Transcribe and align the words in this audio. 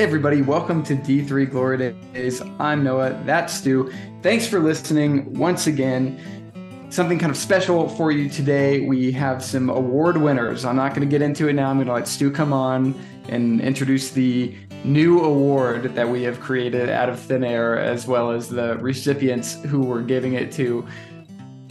Hey, 0.00 0.06
everybody, 0.06 0.40
welcome 0.40 0.82
to 0.84 0.96
D3 0.96 1.50
Glory 1.50 1.76
Days. 2.14 2.40
I'm 2.58 2.82
Noah, 2.82 3.22
that's 3.26 3.52
Stu. 3.52 3.92
Thanks 4.22 4.46
for 4.46 4.58
listening 4.58 5.34
once 5.34 5.66
again. 5.66 6.88
Something 6.88 7.18
kind 7.18 7.28
of 7.28 7.36
special 7.36 7.86
for 7.86 8.10
you 8.10 8.30
today. 8.30 8.80
We 8.86 9.12
have 9.12 9.44
some 9.44 9.68
award 9.68 10.16
winners. 10.16 10.64
I'm 10.64 10.76
not 10.76 10.94
going 10.94 11.06
to 11.06 11.06
get 11.06 11.20
into 11.20 11.48
it 11.48 11.52
now. 11.52 11.68
I'm 11.68 11.76
going 11.76 11.86
to 11.86 11.92
let 11.92 12.08
Stu 12.08 12.30
come 12.30 12.54
on 12.54 12.98
and 13.28 13.60
introduce 13.60 14.10
the 14.10 14.56
new 14.84 15.20
award 15.20 15.94
that 15.94 16.08
we 16.08 16.22
have 16.22 16.40
created 16.40 16.88
out 16.88 17.10
of 17.10 17.20
thin 17.20 17.44
air, 17.44 17.78
as 17.78 18.06
well 18.06 18.30
as 18.30 18.48
the 18.48 18.78
recipients 18.78 19.62
who 19.64 19.80
we're 19.80 20.00
giving 20.00 20.32
it 20.32 20.50
to. 20.52 20.88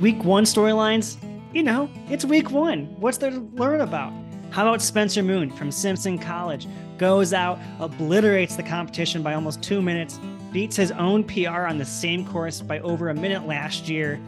Week 0.00 0.22
one 0.24 0.44
storylines, 0.44 1.16
you 1.52 1.62
know, 1.62 1.90
it's 2.08 2.24
week 2.24 2.50
one. 2.50 2.86
What's 3.00 3.18
there 3.18 3.30
to 3.30 3.40
learn 3.54 3.80
about? 3.80 4.12
How 4.50 4.62
about 4.62 4.82
Spencer 4.82 5.22
Moon 5.22 5.50
from 5.50 5.70
Simpson 5.70 6.18
College? 6.18 6.66
Goes 7.02 7.32
out, 7.32 7.58
obliterates 7.80 8.54
the 8.54 8.62
competition 8.62 9.24
by 9.24 9.34
almost 9.34 9.60
two 9.60 9.82
minutes, 9.82 10.20
beats 10.52 10.76
his 10.76 10.92
own 10.92 11.24
PR 11.24 11.66
on 11.66 11.78
the 11.78 11.84
same 11.84 12.24
course 12.24 12.60
by 12.60 12.78
over 12.78 13.08
a 13.08 13.14
minute 13.14 13.44
last 13.44 13.88
year. 13.88 14.20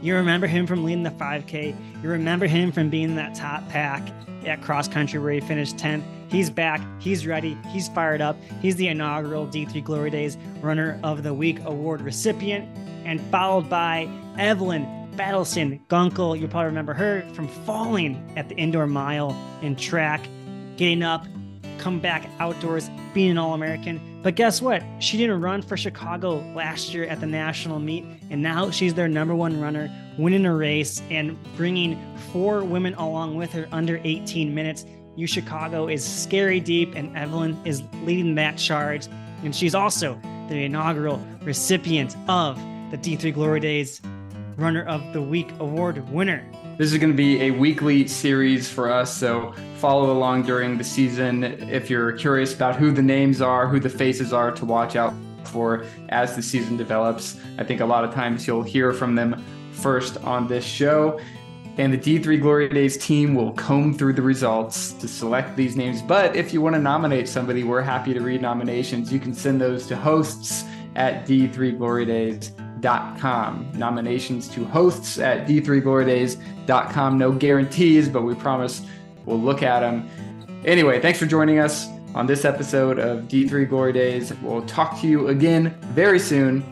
You 0.00 0.14
remember 0.14 0.46
him 0.46 0.64
from 0.64 0.84
leading 0.84 1.02
the 1.02 1.10
5K. 1.10 1.74
You 2.00 2.08
remember 2.08 2.46
him 2.46 2.70
from 2.70 2.88
being 2.88 3.06
in 3.06 3.16
that 3.16 3.34
top 3.34 3.68
pack 3.68 4.12
at 4.46 4.62
cross 4.62 4.86
country 4.86 5.18
where 5.18 5.32
he 5.32 5.40
finished 5.40 5.76
10th. 5.76 6.04
He's 6.28 6.50
back. 6.50 6.80
He's 7.00 7.26
ready. 7.26 7.58
He's 7.72 7.88
fired 7.88 8.20
up. 8.20 8.36
He's 8.62 8.76
the 8.76 8.86
inaugural 8.86 9.48
D3 9.48 9.82
Glory 9.82 10.10
Days 10.10 10.38
Runner 10.60 11.00
of 11.02 11.24
the 11.24 11.34
Week 11.34 11.58
award 11.64 12.00
recipient, 12.00 12.64
and 13.04 13.20
followed 13.32 13.68
by 13.68 14.08
Evelyn 14.38 14.86
Battleson 15.16 15.80
Gunkel. 15.88 16.38
You'll 16.38 16.48
probably 16.48 16.66
remember 16.66 16.94
her 16.94 17.28
from 17.32 17.48
falling 17.48 18.32
at 18.36 18.48
the 18.48 18.54
indoor 18.54 18.86
mile 18.86 19.36
in 19.62 19.74
track, 19.74 20.20
getting 20.76 21.02
up, 21.02 21.26
come 21.80 21.98
back 21.98 22.28
outdoors, 22.38 22.90
being 23.14 23.30
an 23.30 23.38
All 23.38 23.54
American. 23.54 24.20
But 24.22 24.34
guess 24.34 24.60
what? 24.60 24.82
She 24.98 25.16
didn't 25.16 25.40
run 25.40 25.62
for 25.62 25.76
Chicago 25.76 26.40
last 26.54 26.92
year 26.92 27.04
at 27.04 27.20
the 27.20 27.26
national 27.26 27.80
meet, 27.80 28.04
and 28.28 28.42
now 28.42 28.70
she's 28.70 28.94
their 28.94 29.08
number 29.08 29.34
one 29.34 29.60
runner, 29.60 29.90
winning 30.18 30.44
a 30.44 30.54
race 30.54 31.02
and 31.10 31.36
bringing 31.56 31.98
four 32.32 32.62
women 32.62 32.94
along 32.94 33.36
with 33.36 33.50
her 33.52 33.66
under 33.72 34.00
18 34.04 34.54
minutes. 34.54 34.84
U 35.16 35.26
Chicago 35.26 35.88
is 35.88 36.04
scary 36.04 36.60
deep, 36.60 36.94
and 36.94 37.16
Evelyn 37.16 37.58
is 37.64 37.82
leading 38.04 38.34
that 38.36 38.58
charge. 38.58 39.08
And 39.42 39.56
she's 39.56 39.74
also 39.74 40.20
the 40.48 40.64
inaugural 40.64 41.24
recipient 41.42 42.14
of 42.28 42.56
the 42.90 42.98
D3 42.98 43.32
Glory 43.32 43.60
Days 43.60 44.02
Runner 44.56 44.84
of 44.84 45.12
the 45.14 45.22
Week 45.22 45.48
award 45.58 46.06
winner. 46.10 46.44
This 46.80 46.92
is 46.94 46.98
going 46.98 47.10
to 47.10 47.14
be 47.14 47.42
a 47.42 47.50
weekly 47.50 48.08
series 48.08 48.66
for 48.66 48.90
us, 48.90 49.14
so 49.14 49.52
follow 49.74 50.12
along 50.12 50.44
during 50.44 50.78
the 50.78 50.82
season. 50.82 51.44
If 51.44 51.90
you're 51.90 52.12
curious 52.12 52.54
about 52.54 52.74
who 52.74 52.90
the 52.90 53.02
names 53.02 53.42
are, 53.42 53.68
who 53.68 53.78
the 53.78 53.90
faces 53.90 54.32
are 54.32 54.50
to 54.52 54.64
watch 54.64 54.96
out 54.96 55.12
for 55.44 55.84
as 56.08 56.34
the 56.34 56.40
season 56.40 56.78
develops, 56.78 57.38
I 57.58 57.64
think 57.64 57.82
a 57.82 57.84
lot 57.84 58.02
of 58.04 58.14
times 58.14 58.46
you'll 58.46 58.62
hear 58.62 58.94
from 58.94 59.14
them 59.14 59.44
first 59.72 60.16
on 60.24 60.48
this 60.48 60.64
show. 60.64 61.20
And 61.76 61.92
the 61.92 61.98
D3 61.98 62.40
Glory 62.40 62.70
Days 62.70 62.96
team 62.96 63.34
will 63.34 63.52
comb 63.52 63.92
through 63.92 64.14
the 64.14 64.22
results 64.22 64.94
to 64.94 65.06
select 65.06 65.56
these 65.56 65.76
names. 65.76 66.00
But 66.00 66.34
if 66.34 66.54
you 66.54 66.62
want 66.62 66.76
to 66.76 66.80
nominate 66.80 67.28
somebody, 67.28 67.62
we're 67.62 67.82
happy 67.82 68.14
to 68.14 68.20
read 68.20 68.40
nominations. 68.40 69.12
You 69.12 69.20
can 69.20 69.34
send 69.34 69.60
those 69.60 69.86
to 69.88 69.96
hosts 69.96 70.64
at 70.96 71.26
D3glorydays.com 71.26 72.59
d3glorydays.com. 72.80 73.72
Nominations 73.74 74.48
to 74.48 74.64
hosts 74.64 75.18
at 75.18 75.46
d3glorydays.com. 75.46 77.18
No 77.18 77.32
guarantees, 77.32 78.08
but 78.08 78.22
we 78.22 78.34
promise 78.34 78.82
we'll 79.24 79.40
look 79.40 79.62
at 79.62 79.80
them. 79.80 80.08
Anyway, 80.64 81.00
thanks 81.00 81.18
for 81.18 81.26
joining 81.26 81.58
us 81.58 81.86
on 82.14 82.26
this 82.26 82.44
episode 82.44 82.98
of 82.98 83.24
D3 83.24 83.68
Glory 83.68 83.92
Days. 83.92 84.32
We'll 84.42 84.62
talk 84.62 85.00
to 85.00 85.06
you 85.06 85.28
again 85.28 85.78
very 85.94 86.18
soon. 86.18 86.64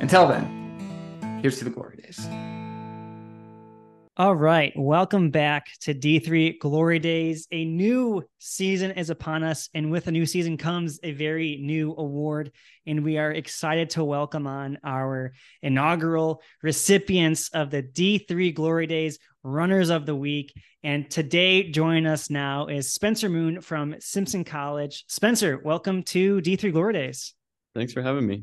Until 0.00 0.26
then, 0.26 1.38
here's 1.40 1.58
to 1.58 1.64
the 1.64 1.70
glory. 1.70 1.91
All 4.18 4.36
right. 4.36 4.74
Welcome 4.76 5.30
back 5.30 5.68
to 5.80 5.94
D3 5.94 6.58
Glory 6.58 6.98
Days. 6.98 7.48
A 7.50 7.64
new 7.64 8.22
season 8.38 8.90
is 8.90 9.08
upon 9.08 9.42
us, 9.42 9.70
and 9.72 9.90
with 9.90 10.06
a 10.06 10.12
new 10.12 10.26
season 10.26 10.58
comes 10.58 11.00
a 11.02 11.12
very 11.12 11.56
new 11.62 11.94
award. 11.96 12.52
And 12.86 13.04
we 13.04 13.16
are 13.16 13.32
excited 13.32 13.88
to 13.90 14.04
welcome 14.04 14.46
on 14.46 14.76
our 14.84 15.32
inaugural 15.62 16.42
recipients 16.62 17.48
of 17.54 17.70
the 17.70 17.82
D3 17.82 18.54
Glory 18.54 18.86
Days 18.86 19.18
Runners 19.42 19.88
of 19.88 20.04
the 20.04 20.14
Week. 20.14 20.52
And 20.82 21.10
today, 21.10 21.70
joining 21.70 22.04
us 22.04 22.28
now 22.28 22.66
is 22.66 22.92
Spencer 22.92 23.30
Moon 23.30 23.62
from 23.62 23.94
Simpson 23.98 24.44
College. 24.44 25.06
Spencer, 25.08 25.58
welcome 25.64 26.02
to 26.02 26.42
D3 26.42 26.70
Glory 26.70 26.92
Days. 26.92 27.32
Thanks 27.74 27.94
for 27.94 28.02
having 28.02 28.26
me. 28.26 28.42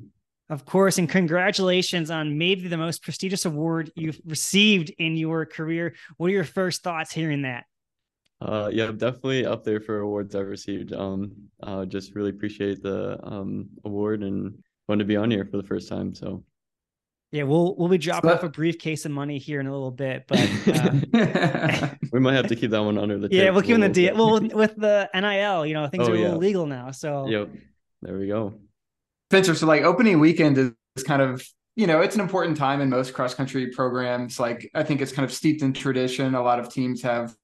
Of 0.50 0.66
course, 0.66 0.98
and 0.98 1.08
congratulations 1.08 2.10
on 2.10 2.38
maybe 2.38 2.68
the 2.68 2.78
most 2.78 3.04
prestigious 3.04 3.46
award 3.46 3.92
you've 3.96 4.20
received 4.26 4.92
in 4.98 5.16
your 5.16 5.46
career. 5.46 5.94
What 6.18 6.28
are 6.28 6.34
your 6.34 6.44
first 6.44 6.82
thoughts 6.82 7.12
hearing 7.12 7.44
that? 7.44 7.66
Uh, 8.42 8.70
yeah, 8.72 8.88
definitely 8.88 9.46
up 9.46 9.64
there 9.64 9.80
for 9.80 10.00
awards 10.00 10.34
I've 10.34 10.48
received. 10.48 10.92
Um, 10.94 11.34
uh, 11.62 11.86
just 11.86 12.16
really 12.16 12.30
appreciate 12.30 12.82
the 12.82 13.20
um 13.22 13.70
award 13.86 14.24
and 14.24 14.58
fun 14.88 14.98
to 15.00 15.06
be 15.06 15.18
on 15.18 15.30
here 15.30 15.46
for 15.46 15.58
the 15.58 15.64
first 15.64 15.88
time. 15.88 16.16
So, 16.16 16.44
yeah, 17.32 17.44
we'll 17.44 17.76
we'll 17.76 17.90
be 17.90 18.00
dropping 18.00 18.32
off 18.32 18.42
a 18.42 18.50
briefcase 18.50 19.06
of 19.06 19.12
money 19.12 19.38
here 19.38 19.60
in 19.60 19.68
a 19.68 19.72
little 19.72 19.92
bit, 19.92 20.26
but 20.28 20.40
uh, 20.68 21.90
we 22.12 22.20
might 22.20 22.34
have 22.34 22.48
to 22.48 22.56
keep 22.56 22.72
that 22.72 22.82
one 22.82 22.98
under 22.98 23.20
the. 23.20 23.28
Yeah, 23.32 23.52
we'll 23.52 23.62
keep 23.62 23.76
in 23.76 23.82
the 23.82 23.90
deal. 23.90 24.16
Well, 24.16 24.40
with, 24.40 24.54
with, 24.54 24.76
the 24.78 25.10
NIL, 25.14 25.66
you 25.66 25.76
know, 25.76 25.88
things 25.88 26.08
oh, 26.08 26.14
are 26.14 26.16
yeah. 26.16 26.30
illegal 26.30 26.66
now. 26.66 26.92
So, 26.92 27.28
yep, 27.28 27.50
there 28.02 28.18
we 28.18 28.28
go. 28.28 28.56
Spencer, 29.30 29.54
so 29.54 29.68
like 29.68 29.84
opening 29.84 30.20
weekend 30.20 30.58
is 30.58 31.04
kind 31.04 31.22
of 31.22 31.46
you 31.76 31.86
know 31.86 32.02
it's 32.02 32.16
an 32.16 32.22
important 32.22 32.58
time 32.58 32.82
in 32.82 32.90
most 32.90 33.14
cross 33.14 33.36
country 33.36 33.68
programs. 33.68 34.40
Like 34.40 34.72
I 34.74 34.82
think 34.82 35.02
it's 35.02 35.12
kind 35.12 35.24
of 35.24 35.32
steeped 35.32 35.62
in 35.62 35.72
tradition. 35.72 36.34
A 36.34 36.42
lot 36.42 36.60
of 36.60 36.74
teams 36.74 37.04
have 37.04 37.36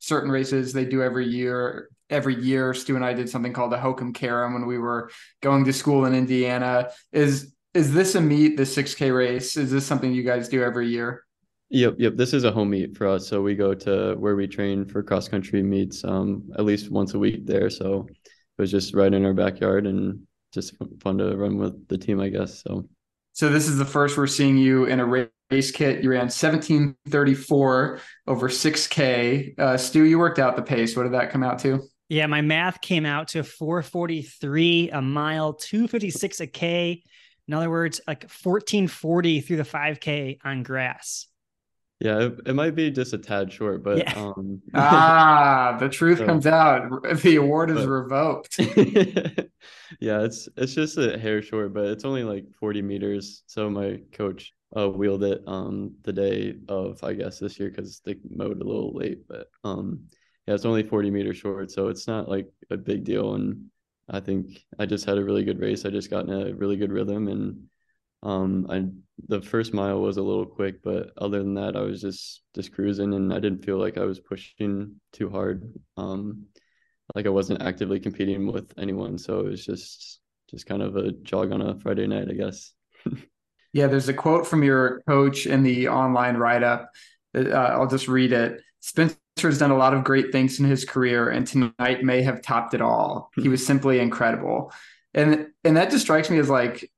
certain 0.00 0.32
races 0.32 0.72
they 0.72 0.84
do 0.84 1.00
every 1.00 1.26
year. 1.26 1.90
Every 2.10 2.34
year, 2.34 2.74
Stu 2.74 2.96
and 2.96 3.04
I 3.04 3.12
did 3.12 3.28
something 3.28 3.52
called 3.52 3.70
the 3.70 3.78
Hokum 3.78 4.12
Karem 4.14 4.54
when 4.54 4.66
we 4.66 4.78
were 4.78 5.10
going 5.40 5.64
to 5.64 5.72
school 5.72 6.06
in 6.06 6.14
Indiana. 6.14 6.90
Is 7.12 7.54
is 7.72 7.92
this 7.92 8.16
a 8.16 8.20
meet, 8.20 8.56
the 8.56 8.64
6K 8.64 9.16
race? 9.16 9.56
Is 9.56 9.70
this 9.70 9.86
something 9.86 10.10
you 10.10 10.24
guys 10.24 10.48
do 10.48 10.64
every 10.64 10.88
year? 10.88 11.22
Yep, 11.70 11.96
yep. 11.98 12.16
This 12.16 12.32
is 12.32 12.44
a 12.44 12.50
home 12.50 12.70
meet 12.70 12.96
for 12.96 13.06
us. 13.06 13.28
So 13.28 13.42
we 13.42 13.54
go 13.54 13.74
to 13.74 14.14
where 14.14 14.34
we 14.34 14.48
train 14.48 14.86
for 14.86 15.02
cross 15.02 15.28
country 15.28 15.62
meets 15.62 16.02
um, 16.02 16.50
at 16.58 16.64
least 16.64 16.90
once 16.90 17.14
a 17.14 17.18
week 17.18 17.46
there. 17.46 17.68
So 17.68 18.08
it 18.08 18.60
was 18.60 18.70
just 18.70 18.94
right 18.94 19.12
in 19.12 19.24
our 19.24 19.34
backyard 19.34 19.86
and 19.86 20.26
just 20.58 20.74
fun 21.00 21.18
to 21.18 21.36
run 21.36 21.56
with 21.56 21.88
the 21.88 21.98
team, 21.98 22.20
I 22.20 22.28
guess. 22.28 22.62
So, 22.62 22.88
so 23.32 23.48
this 23.48 23.68
is 23.68 23.78
the 23.78 23.84
first 23.84 24.16
we're 24.16 24.26
seeing 24.26 24.56
you 24.56 24.86
in 24.86 25.00
a 25.00 25.06
race 25.50 25.70
kit. 25.70 26.02
You 26.02 26.10
ran 26.10 26.22
1734 26.22 28.00
over 28.26 28.48
6K. 28.48 29.58
Uh, 29.58 29.76
Stu, 29.76 30.04
you 30.04 30.18
worked 30.18 30.38
out 30.38 30.56
the 30.56 30.62
pace. 30.62 30.96
What 30.96 31.04
did 31.04 31.12
that 31.12 31.30
come 31.30 31.42
out 31.42 31.58
to? 31.60 31.80
Yeah, 32.08 32.26
my 32.26 32.40
math 32.40 32.80
came 32.80 33.06
out 33.06 33.28
to 33.28 33.44
443 33.44 34.90
a 34.90 35.00
mile, 35.00 35.52
256 35.52 36.40
a 36.40 36.46
K. 36.46 37.02
In 37.46 37.54
other 37.54 37.70
words, 37.70 38.00
like 38.06 38.24
1440 38.24 39.40
through 39.40 39.56
the 39.58 39.62
5K 39.62 40.38
on 40.44 40.62
grass. 40.62 41.27
Yeah, 42.00 42.26
it, 42.26 42.40
it, 42.46 42.54
might 42.54 42.76
be 42.76 42.92
just 42.92 43.12
a 43.12 43.18
tad 43.18 43.52
short, 43.52 43.82
but 43.82 43.98
yeah. 43.98 44.12
um 44.14 44.62
ah, 44.74 45.76
the 45.80 45.88
truth 45.88 46.18
so, 46.18 46.26
comes 46.26 46.46
out. 46.46 47.02
The 47.22 47.36
award 47.36 47.70
is 47.70 47.78
but, 47.78 47.88
revoked. 47.88 48.58
yeah, 50.00 50.22
it's 50.22 50.48
it's 50.56 50.74
just 50.74 50.96
a 50.96 51.18
hair 51.18 51.42
short, 51.42 51.74
but 51.74 51.86
it's 51.86 52.04
only 52.04 52.22
like 52.22 52.44
40 52.60 52.82
meters. 52.82 53.42
So 53.46 53.68
my 53.68 54.00
coach 54.12 54.52
uh, 54.76 54.88
wheeled 54.88 55.24
it 55.24 55.42
um 55.46 55.94
the 56.02 56.12
day 56.12 56.54
of 56.68 57.02
I 57.02 57.14
guess 57.14 57.38
this 57.38 57.58
year 57.58 57.70
because 57.70 58.00
they 58.04 58.16
mowed 58.30 58.60
a 58.60 58.64
little 58.64 58.94
late, 58.94 59.26
but 59.26 59.48
um 59.64 60.04
yeah, 60.46 60.54
it's 60.54 60.64
only 60.64 60.84
40 60.84 61.10
meters 61.10 61.36
short, 61.36 61.70
so 61.70 61.88
it's 61.88 62.06
not 62.06 62.28
like 62.28 62.46
a 62.70 62.76
big 62.76 63.04
deal. 63.04 63.34
And 63.34 63.66
I 64.08 64.20
think 64.20 64.64
I 64.78 64.86
just 64.86 65.04
had 65.04 65.18
a 65.18 65.24
really 65.24 65.44
good 65.44 65.58
race. 65.58 65.84
I 65.84 65.90
just 65.90 66.10
got 66.10 66.28
in 66.28 66.32
a 66.32 66.54
really 66.54 66.76
good 66.76 66.92
rhythm 66.92 67.28
and 67.28 67.68
um, 68.22 68.66
I 68.68 68.84
the 69.26 69.42
first 69.42 69.74
mile 69.74 70.00
was 70.00 70.16
a 70.16 70.22
little 70.22 70.46
quick, 70.46 70.82
but 70.82 71.10
other 71.18 71.38
than 71.38 71.54
that, 71.54 71.76
I 71.76 71.80
was 71.80 72.00
just 72.00 72.42
just 72.54 72.72
cruising, 72.72 73.14
and 73.14 73.32
I 73.32 73.40
didn't 73.40 73.64
feel 73.64 73.78
like 73.78 73.98
I 73.98 74.04
was 74.04 74.20
pushing 74.20 74.96
too 75.12 75.28
hard. 75.30 75.72
Um, 75.96 76.46
like 77.14 77.26
I 77.26 77.30
wasn't 77.30 77.62
actively 77.62 78.00
competing 78.00 78.46
with 78.46 78.72
anyone, 78.78 79.18
so 79.18 79.40
it 79.40 79.46
was 79.46 79.64
just 79.64 80.20
just 80.50 80.66
kind 80.66 80.82
of 80.82 80.96
a 80.96 81.12
jog 81.12 81.52
on 81.52 81.62
a 81.62 81.78
Friday 81.80 82.06
night, 82.06 82.28
I 82.30 82.34
guess. 82.34 82.72
yeah, 83.72 83.86
there's 83.86 84.08
a 84.08 84.14
quote 84.14 84.46
from 84.46 84.62
your 84.62 85.02
coach 85.08 85.46
in 85.46 85.62
the 85.62 85.88
online 85.88 86.36
write 86.36 86.62
up. 86.62 86.90
Uh, 87.36 87.50
I'll 87.50 87.86
just 87.86 88.08
read 88.08 88.32
it. 88.32 88.62
Spencer 88.80 89.16
has 89.42 89.58
done 89.58 89.70
a 89.70 89.76
lot 89.76 89.94
of 89.94 90.04
great 90.04 90.32
things 90.32 90.60
in 90.60 90.66
his 90.66 90.84
career, 90.84 91.28
and 91.28 91.46
tonight 91.46 92.04
may 92.04 92.22
have 92.22 92.42
topped 92.42 92.74
it 92.74 92.80
all. 92.80 93.30
He 93.36 93.48
was 93.48 93.66
simply 93.66 93.98
incredible, 93.98 94.72
and 95.12 95.48
and 95.64 95.76
that 95.76 95.90
just 95.90 96.04
strikes 96.04 96.30
me 96.30 96.38
as 96.38 96.48
like 96.48 96.90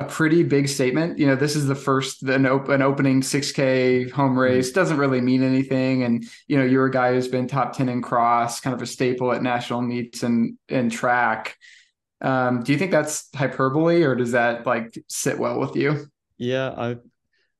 a 0.00 0.04
pretty 0.04 0.42
big 0.42 0.68
statement. 0.68 1.18
You 1.18 1.26
know, 1.26 1.36
this 1.36 1.54
is 1.54 1.66
the 1.66 1.74
first 1.74 2.22
an, 2.22 2.46
op- 2.46 2.68
an 2.68 2.82
opening 2.82 3.20
6K 3.20 4.10
home 4.10 4.30
mm-hmm. 4.30 4.38
race 4.38 4.72
doesn't 4.72 4.98
really 4.98 5.20
mean 5.20 5.42
anything. 5.42 6.02
And 6.02 6.24
you 6.48 6.58
know, 6.58 6.64
you're 6.64 6.86
a 6.86 6.90
guy 6.90 7.12
who's 7.12 7.28
been 7.28 7.46
top 7.46 7.76
10 7.76 7.88
in 7.88 8.02
cross, 8.02 8.60
kind 8.60 8.74
of 8.74 8.82
a 8.82 8.86
staple 8.86 9.32
at 9.32 9.42
national 9.42 9.82
meets 9.82 10.22
and 10.22 10.58
and 10.68 10.90
track. 10.90 11.56
Um, 12.20 12.62
do 12.62 12.72
you 12.72 12.78
think 12.78 12.90
that's 12.90 13.28
hyperbole, 13.34 14.02
or 14.02 14.14
does 14.14 14.32
that 14.32 14.66
like 14.66 14.94
sit 15.08 15.38
well 15.38 15.60
with 15.60 15.76
you? 15.76 16.06
Yeah, 16.38 16.70
I 16.76 16.96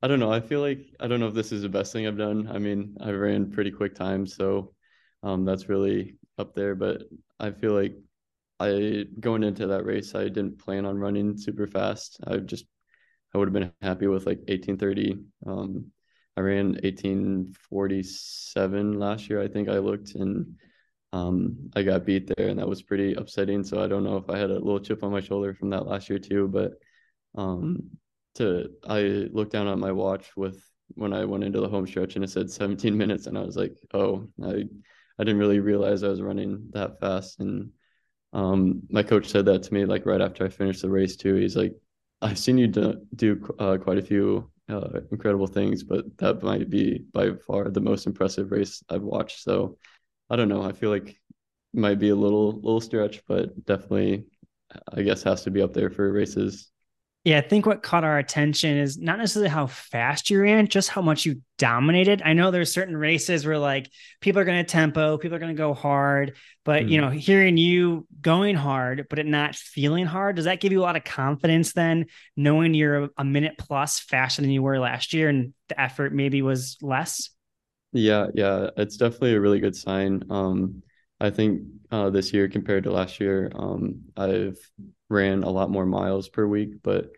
I 0.02 0.08
don't 0.08 0.20
know. 0.20 0.32
I 0.32 0.40
feel 0.40 0.60
like 0.60 0.86
I 0.98 1.06
don't 1.06 1.20
know 1.20 1.28
if 1.28 1.34
this 1.34 1.52
is 1.52 1.62
the 1.62 1.68
best 1.68 1.92
thing 1.92 2.06
I've 2.06 2.18
done. 2.18 2.48
I 2.50 2.58
mean, 2.58 2.96
I 3.00 3.10
ran 3.10 3.50
pretty 3.50 3.70
quick 3.70 3.94
times, 3.94 4.34
so 4.36 4.74
um, 5.22 5.44
that's 5.44 5.68
really 5.68 6.16
up 6.38 6.54
there. 6.54 6.74
But 6.74 7.02
I 7.38 7.50
feel 7.50 7.72
like 7.72 7.94
I 8.64 9.04
going 9.20 9.42
into 9.42 9.66
that 9.68 9.84
race, 9.84 10.14
I 10.14 10.24
didn't 10.24 10.58
plan 10.58 10.86
on 10.86 10.98
running 10.98 11.36
super 11.36 11.66
fast. 11.66 12.18
I 12.26 12.38
just 12.38 12.64
I 13.34 13.38
would 13.38 13.48
have 13.48 13.52
been 13.52 13.72
happy 13.82 14.06
with 14.06 14.26
like 14.26 14.40
1830. 14.48 15.18
Um, 15.46 15.86
I 16.36 16.40
ran 16.40 16.78
1847 16.82 18.98
last 18.98 19.28
year. 19.28 19.42
I 19.42 19.48
think 19.48 19.68
I 19.68 19.78
looked 19.78 20.14
and 20.14 20.56
um, 21.12 21.70
I 21.76 21.82
got 21.82 22.04
beat 22.04 22.30
there, 22.36 22.48
and 22.48 22.58
that 22.58 22.68
was 22.68 22.82
pretty 22.82 23.14
upsetting. 23.14 23.62
So 23.64 23.82
I 23.82 23.86
don't 23.86 24.04
know 24.04 24.16
if 24.16 24.28
I 24.28 24.38
had 24.38 24.50
a 24.50 24.54
little 24.54 24.80
chip 24.80 25.04
on 25.04 25.12
my 25.12 25.20
shoulder 25.20 25.54
from 25.54 25.70
that 25.70 25.86
last 25.86 26.10
year 26.10 26.18
too. 26.18 26.48
But 26.48 26.72
um, 27.36 27.90
to 28.36 28.70
I 28.88 29.00
looked 29.32 29.52
down 29.52 29.68
at 29.68 29.78
my 29.78 29.92
watch 29.92 30.36
with 30.36 30.62
when 30.94 31.12
I 31.12 31.24
went 31.24 31.44
into 31.44 31.60
the 31.60 31.68
home 31.68 31.86
stretch 31.86 32.16
and 32.16 32.24
it 32.24 32.30
said 32.30 32.50
17 32.50 32.96
minutes, 32.96 33.26
and 33.26 33.38
I 33.38 33.42
was 33.42 33.56
like, 33.56 33.76
oh, 33.92 34.28
I 34.42 34.64
I 35.18 35.24
didn't 35.24 35.38
really 35.38 35.60
realize 35.60 36.02
I 36.02 36.08
was 36.08 36.22
running 36.22 36.68
that 36.72 36.98
fast 37.00 37.40
and 37.40 37.70
um, 38.34 38.82
my 38.90 39.02
coach 39.02 39.28
said 39.28 39.46
that 39.46 39.62
to 39.64 39.74
me 39.74 39.84
like 39.86 40.06
right 40.06 40.20
after 40.20 40.44
I 40.44 40.48
finished 40.48 40.82
the 40.82 40.90
race 40.90 41.16
too. 41.16 41.34
He's 41.36 41.56
like, 41.56 41.74
I've 42.20 42.38
seen 42.38 42.58
you 42.58 42.66
do, 42.66 43.06
do 43.14 43.54
uh, 43.58 43.78
quite 43.78 43.98
a 43.98 44.02
few 44.02 44.50
uh, 44.68 45.00
incredible 45.12 45.46
things, 45.46 45.82
but 45.82 46.04
that 46.18 46.42
might 46.42 46.70
be 46.70 47.04
by 47.12 47.32
far 47.46 47.70
the 47.70 47.80
most 47.80 48.06
impressive 48.06 48.50
race 48.50 48.82
I've 48.88 49.02
watched. 49.02 49.42
So 49.42 49.78
I 50.30 50.36
don't 50.36 50.48
know. 50.48 50.62
I 50.62 50.72
feel 50.72 50.90
like 50.90 51.16
might 51.72 51.98
be 51.98 52.10
a 52.10 52.16
little 52.16 52.52
little 52.52 52.80
stretch, 52.80 53.22
but 53.26 53.64
definitely 53.66 54.26
I 54.92 55.02
guess 55.02 55.22
has 55.22 55.44
to 55.44 55.50
be 55.50 55.62
up 55.62 55.72
there 55.72 55.90
for 55.90 56.12
races 56.12 56.70
yeah, 57.24 57.38
I 57.38 57.40
think 57.40 57.64
what 57.64 57.82
caught 57.82 58.04
our 58.04 58.18
attention 58.18 58.76
is 58.76 58.98
not 58.98 59.16
necessarily 59.18 59.48
how 59.48 59.66
fast 59.66 60.28
you 60.28 60.42
ran, 60.42 60.68
just 60.68 60.90
how 60.90 61.00
much 61.00 61.24
you 61.24 61.40
dominated. 61.56 62.20
I 62.22 62.34
know 62.34 62.50
there's 62.50 62.70
certain 62.70 62.94
races 62.94 63.46
where 63.46 63.58
like 63.58 63.90
people 64.20 64.42
are 64.42 64.44
going 64.44 64.62
to 64.62 64.70
tempo, 64.70 65.16
people 65.16 65.34
are 65.34 65.38
going 65.38 65.54
to 65.54 65.58
go 65.58 65.72
hard, 65.72 66.36
but 66.66 66.82
mm. 66.82 66.90
you 66.90 67.00
know, 67.00 67.08
hearing 67.08 67.56
you 67.56 68.06
going 68.20 68.56
hard 68.56 69.06
but 69.08 69.18
it 69.18 69.24
not 69.24 69.54
feeling 69.54 70.04
hard, 70.04 70.36
does 70.36 70.44
that 70.44 70.60
give 70.60 70.70
you 70.70 70.80
a 70.80 70.82
lot 70.82 70.96
of 70.96 71.04
confidence 71.04 71.72
then 71.72 72.06
knowing 72.36 72.74
you're 72.74 73.08
a 73.16 73.24
minute 73.24 73.54
plus 73.58 74.00
faster 74.00 74.42
than 74.42 74.50
you 74.50 74.62
were 74.62 74.78
last 74.78 75.14
year 75.14 75.30
and 75.30 75.54
the 75.70 75.80
effort 75.80 76.12
maybe 76.12 76.42
was 76.42 76.76
less? 76.82 77.30
Yeah, 77.92 78.26
yeah, 78.34 78.68
it's 78.76 78.98
definitely 78.98 79.34
a 79.34 79.40
really 79.40 79.60
good 79.60 79.76
sign. 79.76 80.24
Um 80.28 80.82
I 81.24 81.30
think 81.30 81.62
uh, 81.90 82.10
this 82.10 82.34
year 82.34 82.48
compared 82.48 82.84
to 82.84 82.92
last 82.92 83.18
year, 83.18 83.50
um, 83.54 84.02
I've 84.14 84.58
ran 85.08 85.42
a 85.42 85.48
lot 85.48 85.70
more 85.70 85.86
miles 85.86 86.28
per 86.28 86.46
week, 86.46 86.82
but 86.82 87.10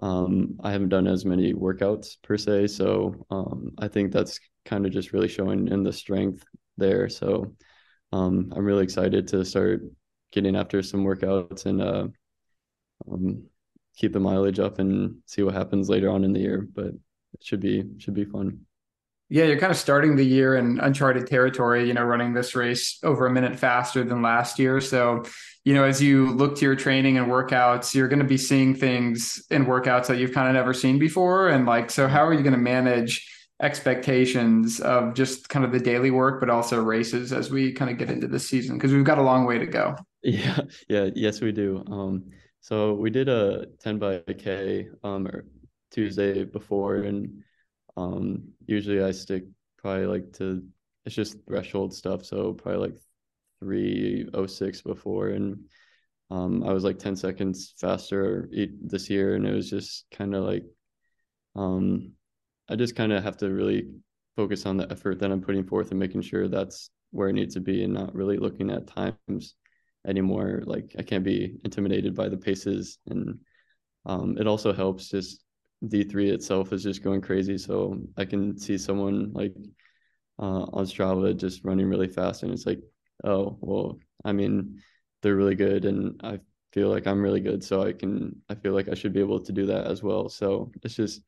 um, 0.00 0.58
I 0.62 0.72
haven't 0.72 0.88
done 0.88 1.06
as 1.06 1.26
many 1.26 1.52
workouts 1.52 2.16
per 2.22 2.38
se. 2.38 2.68
So 2.68 3.26
um, 3.28 3.72
I 3.76 3.88
think 3.88 4.10
that's 4.10 4.40
kind 4.64 4.86
of 4.86 4.92
just 4.92 5.12
really 5.12 5.28
showing 5.28 5.68
in 5.68 5.82
the 5.82 5.92
strength 5.92 6.42
there. 6.78 7.10
So 7.10 7.54
um, 8.10 8.54
I'm 8.56 8.64
really 8.64 8.84
excited 8.84 9.28
to 9.28 9.44
start 9.44 9.82
getting 10.32 10.56
after 10.56 10.82
some 10.82 11.04
workouts 11.04 11.66
and 11.66 11.82
uh, 11.82 12.08
um, 13.10 13.44
keep 13.98 14.14
the 14.14 14.20
mileage 14.20 14.60
up 14.60 14.78
and 14.78 15.16
see 15.26 15.42
what 15.42 15.54
happens 15.54 15.90
later 15.90 16.08
on 16.08 16.24
in 16.24 16.32
the 16.32 16.40
year. 16.40 16.66
But 16.72 16.86
it 16.86 17.42
should 17.42 17.60
be 17.60 17.84
should 17.98 18.14
be 18.14 18.24
fun. 18.24 18.60
Yeah, 19.32 19.44
you're 19.44 19.58
kind 19.58 19.70
of 19.70 19.78
starting 19.78 20.14
the 20.14 20.26
year 20.26 20.56
in 20.56 20.78
uncharted 20.78 21.26
territory, 21.26 21.88
you 21.88 21.94
know, 21.94 22.02
running 22.02 22.34
this 22.34 22.54
race 22.54 22.98
over 23.02 23.24
a 23.24 23.30
minute 23.30 23.58
faster 23.58 24.04
than 24.04 24.20
last 24.20 24.58
year. 24.58 24.78
So, 24.78 25.24
you 25.64 25.72
know, 25.72 25.84
as 25.84 26.02
you 26.02 26.32
look 26.32 26.54
to 26.56 26.66
your 26.66 26.76
training 26.76 27.16
and 27.16 27.28
workouts, 27.28 27.94
you're 27.94 28.08
going 28.08 28.18
to 28.18 28.26
be 28.26 28.36
seeing 28.36 28.74
things 28.74 29.42
in 29.50 29.64
workouts 29.64 30.08
that 30.08 30.18
you've 30.18 30.34
kind 30.34 30.48
of 30.48 30.54
never 30.54 30.74
seen 30.74 30.98
before. 30.98 31.48
And 31.48 31.64
like, 31.64 31.90
so 31.90 32.08
how 32.08 32.26
are 32.26 32.34
you 32.34 32.42
going 32.42 32.52
to 32.52 32.58
manage 32.58 33.26
expectations 33.62 34.80
of 34.80 35.14
just 35.14 35.48
kind 35.48 35.64
of 35.64 35.72
the 35.72 35.80
daily 35.80 36.10
work, 36.10 36.38
but 36.38 36.50
also 36.50 36.82
races 36.82 37.32
as 37.32 37.50
we 37.50 37.72
kind 37.72 37.90
of 37.90 37.96
get 37.96 38.10
into 38.10 38.28
the 38.28 38.38
season? 38.38 38.76
Because 38.76 38.92
we've 38.92 39.02
got 39.02 39.16
a 39.16 39.22
long 39.22 39.46
way 39.46 39.58
to 39.58 39.66
go. 39.66 39.96
Yeah. 40.24 40.60
Yeah. 40.88 41.08
Yes, 41.16 41.40
we 41.40 41.50
do. 41.50 41.82
Um, 41.90 42.26
so 42.60 42.92
we 42.92 43.10
did 43.10 43.28
a 43.28 43.66
10 43.80 43.98
by 43.98 44.20
K 44.38 44.88
um, 45.02 45.26
Tuesday 45.90 46.44
before 46.44 46.96
and 46.96 47.42
um, 47.96 48.48
usually 48.66 49.02
I 49.02 49.10
stick 49.12 49.44
probably 49.78 50.06
like 50.06 50.32
to 50.34 50.62
it's 51.04 51.14
just 51.14 51.36
threshold 51.46 51.94
stuff, 51.94 52.24
so 52.24 52.52
probably 52.54 52.88
like 52.88 52.98
three 53.60 54.28
oh 54.34 54.46
six 54.46 54.82
before, 54.82 55.28
and 55.28 55.58
um, 56.30 56.62
I 56.64 56.72
was 56.72 56.84
like 56.84 56.98
ten 56.98 57.16
seconds 57.16 57.74
faster 57.78 58.48
this 58.82 59.10
year, 59.10 59.34
and 59.34 59.46
it 59.46 59.54
was 59.54 59.68
just 59.70 60.06
kind 60.12 60.34
of 60.34 60.44
like, 60.44 60.64
um, 61.56 62.12
I 62.68 62.76
just 62.76 62.96
kind 62.96 63.12
of 63.12 63.22
have 63.24 63.36
to 63.38 63.50
really 63.50 63.88
focus 64.36 64.64
on 64.64 64.76
the 64.76 64.90
effort 64.90 65.18
that 65.18 65.30
I'm 65.30 65.42
putting 65.42 65.64
forth 65.64 65.90
and 65.90 66.00
making 66.00 66.22
sure 66.22 66.48
that's 66.48 66.90
where 67.10 67.28
it 67.28 67.34
needs 67.34 67.54
to 67.54 67.60
be, 67.60 67.84
and 67.84 67.92
not 67.92 68.14
really 68.14 68.38
looking 68.38 68.70
at 68.70 68.86
times 68.86 69.54
anymore. 70.06 70.62
Like 70.64 70.94
I 70.98 71.02
can't 71.02 71.24
be 71.24 71.56
intimidated 71.64 72.14
by 72.14 72.28
the 72.28 72.36
paces, 72.38 72.98
and 73.08 73.40
um, 74.06 74.38
it 74.38 74.46
also 74.46 74.72
helps 74.72 75.08
just 75.08 75.44
D3 75.88 76.30
itself 76.30 76.72
is 76.72 76.82
just 76.82 77.02
going 77.02 77.20
crazy. 77.20 77.58
So 77.58 77.98
I 78.16 78.24
can 78.24 78.56
see 78.58 78.78
someone 78.78 79.32
like 79.32 79.54
uh, 80.38 80.66
on 80.72 80.84
Strava 80.84 81.36
just 81.36 81.64
running 81.64 81.88
really 81.88 82.08
fast, 82.08 82.42
and 82.42 82.52
it's 82.52 82.66
like, 82.66 82.80
oh, 83.24 83.56
well, 83.60 83.98
I 84.24 84.32
mean, 84.32 84.82
they're 85.22 85.36
really 85.36 85.54
good, 85.54 85.84
and 85.84 86.20
I 86.24 86.40
feel 86.72 86.88
like 86.88 87.06
I'm 87.06 87.22
really 87.22 87.40
good, 87.40 87.62
so 87.62 87.82
I 87.82 87.92
can, 87.92 88.34
I 88.48 88.54
feel 88.54 88.72
like 88.72 88.88
I 88.88 88.94
should 88.94 89.12
be 89.12 89.20
able 89.20 89.40
to 89.40 89.52
do 89.52 89.66
that 89.66 89.86
as 89.86 90.02
well. 90.02 90.28
So 90.28 90.72
it's 90.82 90.94
just 90.94 91.22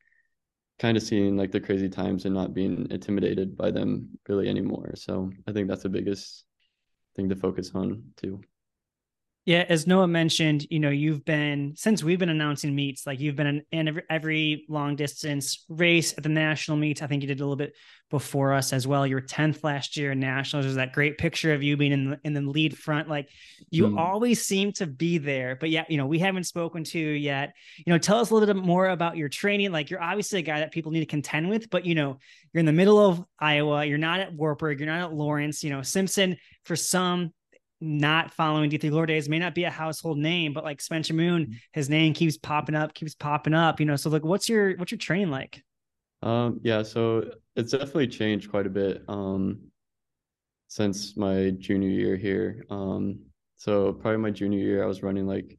kind 0.79 0.97
of 0.97 1.03
seeing 1.03 1.37
like 1.37 1.51
the 1.51 1.59
crazy 1.59 1.89
times 1.89 2.25
and 2.25 2.33
not 2.33 2.53
being 2.53 2.87
intimidated 2.91 3.55
by 3.55 3.71
them 3.71 4.09
really 4.27 4.49
anymore. 4.49 4.91
So 4.95 5.31
I 5.47 5.53
think 5.53 5.69
that's 5.69 5.83
the 5.83 5.89
biggest 5.89 6.45
thing 7.15 7.29
to 7.29 7.35
focus 7.35 7.71
on 7.73 8.03
too. 8.17 8.41
Yeah, 9.45 9.63
as 9.69 9.85
Noah 9.85 10.07
mentioned, 10.07 10.65
you 10.71 10.79
know, 10.79 10.89
you've 10.89 11.23
been 11.23 11.73
since 11.75 12.03
we've 12.03 12.17
been 12.17 12.29
announcing 12.29 12.73
meets, 12.73 13.05
like 13.05 13.19
you've 13.19 13.35
been 13.35 13.61
in, 13.71 13.87
every, 13.87 14.03
every, 14.09 14.65
long 14.67 14.95
distance 14.95 15.65
race 15.69 16.15
at 16.17 16.23
the 16.23 16.29
national 16.29 16.77
meets. 16.77 17.03
I 17.03 17.07
think 17.07 17.21
you 17.21 17.27
did 17.27 17.39
a 17.39 17.43
little 17.43 17.55
bit 17.55 17.75
before 18.09 18.53
us 18.53 18.73
as 18.73 18.87
well. 18.87 19.05
You 19.05 19.15
were 19.15 19.21
10th 19.21 19.63
last 19.63 19.97
year 19.97 20.13
in 20.13 20.19
nationals. 20.19 20.65
There's 20.65 20.77
that 20.77 20.93
great 20.93 21.19
picture 21.19 21.53
of 21.53 21.61
you 21.61 21.77
being 21.77 21.91
in 21.91 22.09
the, 22.09 22.19
in 22.23 22.33
the 22.33 22.41
lead 22.41 22.75
front. 22.75 23.07
Like 23.07 23.29
you 23.69 23.87
mm. 23.87 23.99
always 23.99 24.43
seem 24.43 24.71
to 24.73 24.87
be 24.87 25.19
there. 25.19 25.55
But 25.55 25.69
yeah, 25.69 25.85
you 25.89 25.97
know, 25.97 26.07
we 26.07 26.17
haven't 26.17 26.45
spoken 26.45 26.83
to 26.85 26.99
you 26.99 27.09
yet. 27.09 27.53
You 27.85 27.93
know, 27.93 27.99
tell 27.99 28.19
us 28.19 28.31
a 28.31 28.33
little 28.33 28.51
bit 28.51 28.63
more 28.63 28.89
about 28.89 29.15
your 29.15 29.29
training. 29.29 29.71
Like 29.71 29.91
you're 29.91 30.01
obviously 30.01 30.39
a 30.39 30.43
guy 30.43 30.61
that 30.61 30.71
people 30.71 30.91
need 30.91 31.01
to 31.01 31.05
contend 31.05 31.49
with, 31.49 31.69
but 31.69 31.85
you 31.85 31.93
know, 31.93 32.17
you're 32.51 32.59
in 32.59 32.65
the 32.65 32.73
middle 32.73 32.97
of 32.97 33.23
Iowa. 33.37 33.85
You're 33.85 33.99
not 33.99 34.21
at 34.21 34.33
Wartburg. 34.33 34.79
You're 34.79 34.89
not 34.89 35.01
at 35.01 35.13
Lawrence. 35.13 35.63
You 35.63 35.69
know, 35.69 35.83
Simpson 35.83 36.37
for 36.63 36.75
some 36.75 37.31
not 37.81 38.33
following 38.33 38.69
D3 38.69 38.89
Glory 38.89 39.07
Days 39.07 39.29
may 39.29 39.39
not 39.39 39.53
be 39.53 39.63
a 39.65 39.69
household 39.69 40.17
name, 40.17 40.53
but 40.53 40.63
like 40.63 40.81
Spencer 40.81 41.13
Moon, 41.13 41.43
mm-hmm. 41.43 41.53
his 41.73 41.89
name 41.89 42.13
keeps 42.13 42.37
popping 42.37 42.75
up, 42.75 42.93
keeps 42.93 43.15
popping 43.15 43.53
up, 43.53 43.79
you 43.79 43.85
know. 43.85 43.95
So 43.95 44.09
like 44.09 44.23
what's 44.23 44.47
your 44.47 44.75
what's 44.77 44.91
your 44.91 44.97
training 44.97 45.29
like? 45.29 45.63
Um 46.21 46.59
yeah, 46.63 46.83
so 46.83 47.31
it's 47.55 47.71
definitely 47.71 48.07
changed 48.07 48.49
quite 48.49 48.65
a 48.65 48.69
bit 48.69 49.03
um 49.07 49.59
since 50.67 51.15
my 51.17 51.51
junior 51.57 51.89
year 51.89 52.15
here. 52.15 52.65
Um 52.69 53.19
so 53.57 53.93
probably 53.93 54.17
my 54.17 54.31
junior 54.31 54.59
year 54.59 54.83
I 54.83 54.87
was 54.87 55.03
running 55.03 55.27
like 55.27 55.57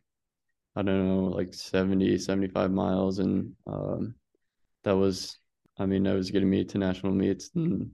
I 0.74 0.82
don't 0.82 1.08
know, 1.08 1.24
like 1.24 1.54
70, 1.54 2.18
75 2.18 2.70
miles 2.70 3.18
and 3.18 3.52
um 3.66 4.14
that 4.84 4.96
was 4.96 5.38
I 5.78 5.84
mean, 5.84 6.06
I 6.06 6.14
was 6.14 6.30
getting 6.30 6.48
me 6.48 6.64
to 6.64 6.78
national 6.78 7.12
meets 7.12 7.50
and 7.54 7.90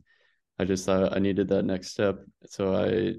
I 0.59 0.64
just 0.64 0.87
thought 0.87 1.17
I 1.17 1.19
needed 1.19 1.49
that 1.49 1.64
next 1.64 1.88
step. 1.91 2.21
So 2.47 2.75
I 2.76 3.14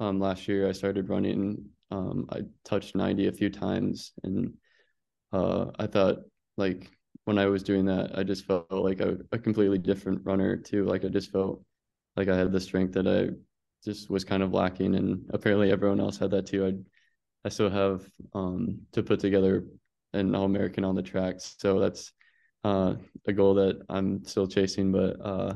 um, 0.00 0.20
last 0.20 0.48
year 0.48 0.68
I 0.68 0.72
started 0.72 1.08
running. 1.08 1.64
Um, 1.90 2.26
I 2.30 2.42
touched 2.64 2.94
90 2.96 3.28
a 3.28 3.32
few 3.32 3.50
times, 3.50 4.12
and 4.22 4.54
uh, 5.32 5.66
I 5.78 5.86
thought 5.86 6.20
like 6.56 6.90
when 7.24 7.38
I 7.38 7.46
was 7.46 7.62
doing 7.62 7.86
that, 7.86 8.18
I 8.18 8.22
just 8.24 8.44
felt 8.46 8.70
like 8.70 9.00
a, 9.00 9.18
a 9.32 9.38
completely 9.38 9.78
different 9.78 10.22
runner 10.24 10.56
too. 10.56 10.84
Like 10.84 11.04
I 11.04 11.08
just 11.08 11.32
felt 11.32 11.64
like 12.16 12.28
I 12.28 12.36
had 12.36 12.52
the 12.52 12.60
strength 12.60 12.94
that 12.94 13.08
I 13.08 13.34
just 13.84 14.10
was 14.10 14.24
kind 14.24 14.42
of 14.42 14.52
lacking, 14.52 14.94
and 14.96 15.28
apparently 15.32 15.70
everyone 15.72 16.00
else 16.00 16.18
had 16.18 16.30
that 16.32 16.46
too. 16.46 16.66
I 16.66 16.74
I 17.44 17.48
still 17.50 17.70
have 17.70 18.08
um, 18.34 18.80
to 18.92 19.02
put 19.02 19.20
together 19.20 19.64
an 20.12 20.34
All 20.34 20.44
American 20.44 20.84
on 20.84 20.94
the 20.94 21.02
tracks, 21.02 21.56
so 21.58 21.78
that's 21.78 22.12
uh, 22.64 22.94
a 23.26 23.32
goal 23.32 23.54
that 23.54 23.82
I'm 23.88 24.24
still 24.24 24.46
chasing. 24.46 24.92
But 24.92 25.20
uh, 25.24 25.54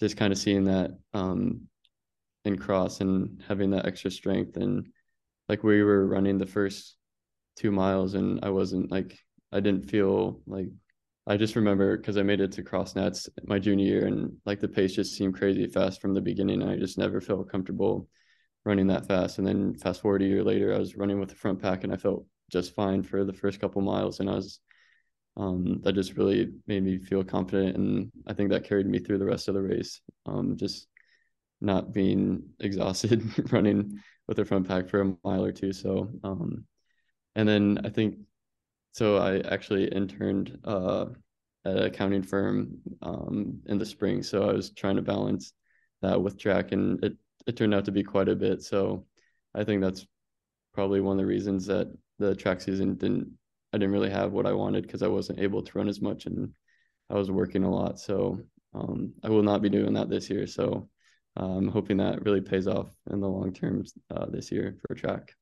just 0.00 0.16
kind 0.16 0.32
of 0.32 0.38
seeing 0.38 0.64
that 0.64 0.98
um, 1.12 1.62
in 2.44 2.58
cross 2.58 3.00
and 3.00 3.42
having 3.46 3.70
that 3.70 3.86
extra 3.86 4.10
strength. 4.10 4.56
And 4.56 4.88
like 5.48 5.62
we 5.62 5.82
were 5.82 6.06
running 6.06 6.38
the 6.38 6.46
first 6.46 6.96
two 7.56 7.70
miles 7.70 8.14
and 8.14 8.40
I 8.42 8.50
wasn't 8.50 8.90
like 8.90 9.18
I 9.52 9.60
didn't 9.60 9.88
feel 9.90 10.40
like 10.46 10.68
I 11.26 11.36
just 11.36 11.56
remember 11.56 11.96
because 11.96 12.18
I 12.18 12.22
made 12.22 12.40
it 12.40 12.52
to 12.52 12.62
cross 12.62 12.94
nats 12.96 13.28
my 13.44 13.58
junior 13.58 13.86
year 13.86 14.06
and 14.06 14.36
like 14.44 14.60
the 14.60 14.68
pace 14.68 14.94
just 14.94 15.16
seemed 15.16 15.34
crazy 15.34 15.66
fast 15.66 16.00
from 16.00 16.12
the 16.12 16.20
beginning 16.20 16.62
and 16.62 16.70
I 16.70 16.76
just 16.76 16.98
never 16.98 17.20
felt 17.20 17.50
comfortable 17.50 18.08
running 18.64 18.88
that 18.88 19.06
fast. 19.06 19.38
And 19.38 19.46
then 19.46 19.74
fast 19.76 20.02
forward 20.02 20.22
a 20.22 20.26
year 20.26 20.42
later 20.42 20.74
I 20.74 20.78
was 20.78 20.96
running 20.96 21.20
with 21.20 21.30
the 21.30 21.34
front 21.36 21.62
pack 21.62 21.84
and 21.84 21.92
I 21.92 21.96
felt 21.96 22.26
just 22.50 22.74
fine 22.74 23.02
for 23.02 23.24
the 23.24 23.32
first 23.32 23.60
couple 23.60 23.80
miles. 23.82 24.20
And 24.20 24.28
I 24.28 24.34
was 24.34 24.60
um, 25.36 25.80
that 25.82 25.94
just 25.94 26.16
really 26.16 26.52
made 26.66 26.84
me 26.84 26.98
feel 26.98 27.24
confident 27.24 27.76
and 27.76 28.12
I 28.26 28.34
think 28.34 28.50
that 28.50 28.64
carried 28.64 28.86
me 28.86 29.00
through 29.00 29.18
the 29.18 29.24
rest 29.24 29.48
of 29.48 29.54
the 29.54 29.62
race. 29.62 30.00
Um, 30.26 30.56
just 30.56 30.86
not 31.64 31.92
being 31.92 32.50
exhausted 32.60 33.22
running 33.52 34.00
with 34.28 34.36
the 34.36 34.44
front 34.44 34.68
pack 34.68 34.88
for 34.88 35.00
a 35.00 35.16
mile 35.24 35.44
or 35.44 35.52
two. 35.52 35.72
So, 35.72 36.10
um, 36.22 36.64
and 37.34 37.48
then 37.48 37.80
I 37.84 37.88
think, 37.88 38.18
so 38.92 39.16
I 39.18 39.40
actually 39.40 39.88
interned 39.88 40.58
uh, 40.64 41.06
at 41.64 41.76
an 41.76 41.84
accounting 41.84 42.22
firm 42.22 42.78
um, 43.02 43.60
in 43.66 43.78
the 43.78 43.86
spring. 43.86 44.22
So 44.22 44.48
I 44.48 44.52
was 44.52 44.70
trying 44.70 44.96
to 44.96 45.02
balance 45.02 45.52
that 46.02 46.20
with 46.20 46.38
track, 46.38 46.72
and 46.72 47.02
it 47.04 47.16
it 47.46 47.56
turned 47.56 47.74
out 47.74 47.84
to 47.86 47.92
be 47.92 48.02
quite 48.02 48.28
a 48.28 48.36
bit. 48.36 48.62
So 48.62 49.06
I 49.54 49.64
think 49.64 49.82
that's 49.82 50.06
probably 50.72 51.00
one 51.00 51.18
of 51.18 51.18
the 51.18 51.26
reasons 51.26 51.66
that 51.66 51.88
the 52.18 52.34
track 52.34 52.60
season 52.60 52.94
didn't 52.94 53.32
I 53.72 53.78
didn't 53.78 53.92
really 53.92 54.10
have 54.10 54.32
what 54.32 54.46
I 54.46 54.52
wanted 54.52 54.82
because 54.82 55.02
I 55.02 55.08
wasn't 55.08 55.40
able 55.40 55.62
to 55.62 55.78
run 55.78 55.88
as 55.88 56.00
much 56.00 56.26
and 56.26 56.52
I 57.10 57.14
was 57.14 57.30
working 57.30 57.64
a 57.64 57.70
lot. 57.70 57.98
So 57.98 58.38
um, 58.72 59.12
I 59.24 59.28
will 59.28 59.42
not 59.42 59.62
be 59.62 59.68
doing 59.68 59.94
that 59.94 60.08
this 60.08 60.30
year. 60.30 60.46
So 60.46 60.88
I'm 61.36 61.68
hoping 61.68 61.96
that 61.96 62.24
really 62.24 62.40
pays 62.40 62.68
off 62.68 62.94
in 63.10 63.20
the 63.20 63.28
long 63.28 63.52
term 63.52 63.84
uh, 64.14 64.26
this 64.26 64.52
year 64.52 64.76
for 64.86 64.94
track. 64.94 65.34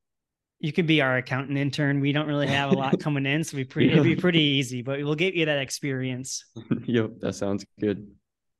You 0.60 0.72
could 0.72 0.86
be 0.86 1.02
our 1.02 1.16
accountant 1.16 1.58
intern. 1.58 2.00
We 2.00 2.12
don't 2.12 2.28
really 2.28 2.46
have 2.46 2.70
a 2.70 2.74
lot 2.74 2.98
coming 3.00 3.26
in, 3.26 3.44
so 3.44 3.56
we 3.56 3.64
pretty 3.64 3.92
it'd 3.92 4.04
be 4.04 4.16
pretty 4.16 4.40
easy, 4.40 4.80
but 4.80 5.00
we'll 5.00 5.14
get 5.14 5.34
you 5.34 5.44
that 5.46 5.58
experience. 5.58 6.44
yep, 6.84 7.10
that 7.20 7.34
sounds 7.34 7.66
good. 7.80 8.06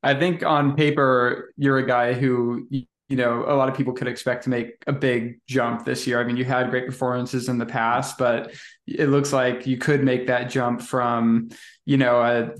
I 0.02 0.14
think 0.14 0.42
on 0.42 0.74
paper, 0.74 1.54
you're 1.56 1.78
a 1.78 1.86
guy 1.86 2.12
who 2.12 2.66
you 2.70 2.86
know 3.16 3.44
a 3.46 3.54
lot 3.54 3.68
of 3.68 3.76
people 3.76 3.92
could 3.92 4.08
expect 4.08 4.44
to 4.44 4.50
make 4.50 4.82
a 4.86 4.92
big 4.92 5.40
jump 5.46 5.84
this 5.84 6.06
year. 6.06 6.20
I 6.20 6.24
mean, 6.24 6.36
you 6.36 6.44
had 6.44 6.70
great 6.70 6.86
performances 6.86 7.48
in 7.48 7.58
the 7.58 7.66
past, 7.66 8.18
but 8.18 8.52
it 8.86 9.08
looks 9.08 9.32
like 9.32 9.66
you 9.66 9.78
could 9.78 10.02
make 10.02 10.26
that 10.26 10.50
jump 10.50 10.82
from 10.82 11.50
you 11.86 11.96
know 11.96 12.20
a 12.20 12.50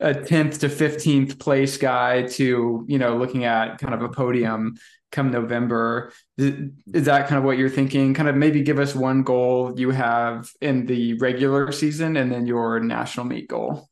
a 0.00 0.14
10th 0.14 0.60
to 0.60 0.68
15th 0.68 1.38
place 1.38 1.76
guy 1.76 2.22
to 2.22 2.84
you 2.86 2.98
know 2.98 3.16
looking 3.16 3.44
at 3.44 3.78
kind 3.78 3.94
of 3.94 4.02
a 4.02 4.08
podium 4.08 4.76
come 5.10 5.30
november. 5.30 6.12
Is, 6.36 6.70
that 7.04 7.28
kind 7.28 7.38
of 7.38 7.44
what 7.44 7.58
you're 7.58 7.70
thinking? 7.70 8.14
Kind 8.14 8.28
of 8.28 8.36
maybe 8.36 8.62
give 8.62 8.78
us 8.78 8.94
one 8.94 9.22
goal 9.22 9.78
you 9.78 9.90
have 9.90 10.50
in 10.60 10.86
the 10.86 11.14
regular 11.14 11.72
season 11.72 12.16
and 12.16 12.30
then 12.30 12.46
your 12.46 12.80
national 12.80 13.26
meet 13.26 13.48
goal. 13.48 13.88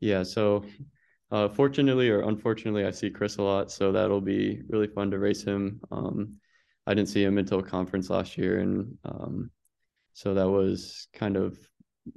Yeah 0.00 0.22
so 0.22 0.64
uh, 1.30 1.48
fortunately 1.48 2.08
or 2.10 2.22
unfortunately 2.22 2.84
i 2.84 2.90
see 2.90 3.08
chris 3.08 3.36
a 3.36 3.42
lot 3.42 3.70
so 3.70 3.92
that'll 3.92 4.20
be 4.20 4.62
really 4.68 4.88
fun 4.88 5.10
to 5.10 5.18
race 5.18 5.44
him. 5.44 5.80
Um, 5.90 6.36
i 6.86 6.94
didn't 6.94 7.08
see 7.08 7.22
him 7.22 7.38
until 7.38 7.62
conference 7.62 8.10
last 8.10 8.36
year 8.36 8.60
and 8.60 8.96
um, 9.04 9.50
so 10.12 10.34
that 10.34 10.48
was 10.48 11.06
kind 11.12 11.36
of 11.36 11.58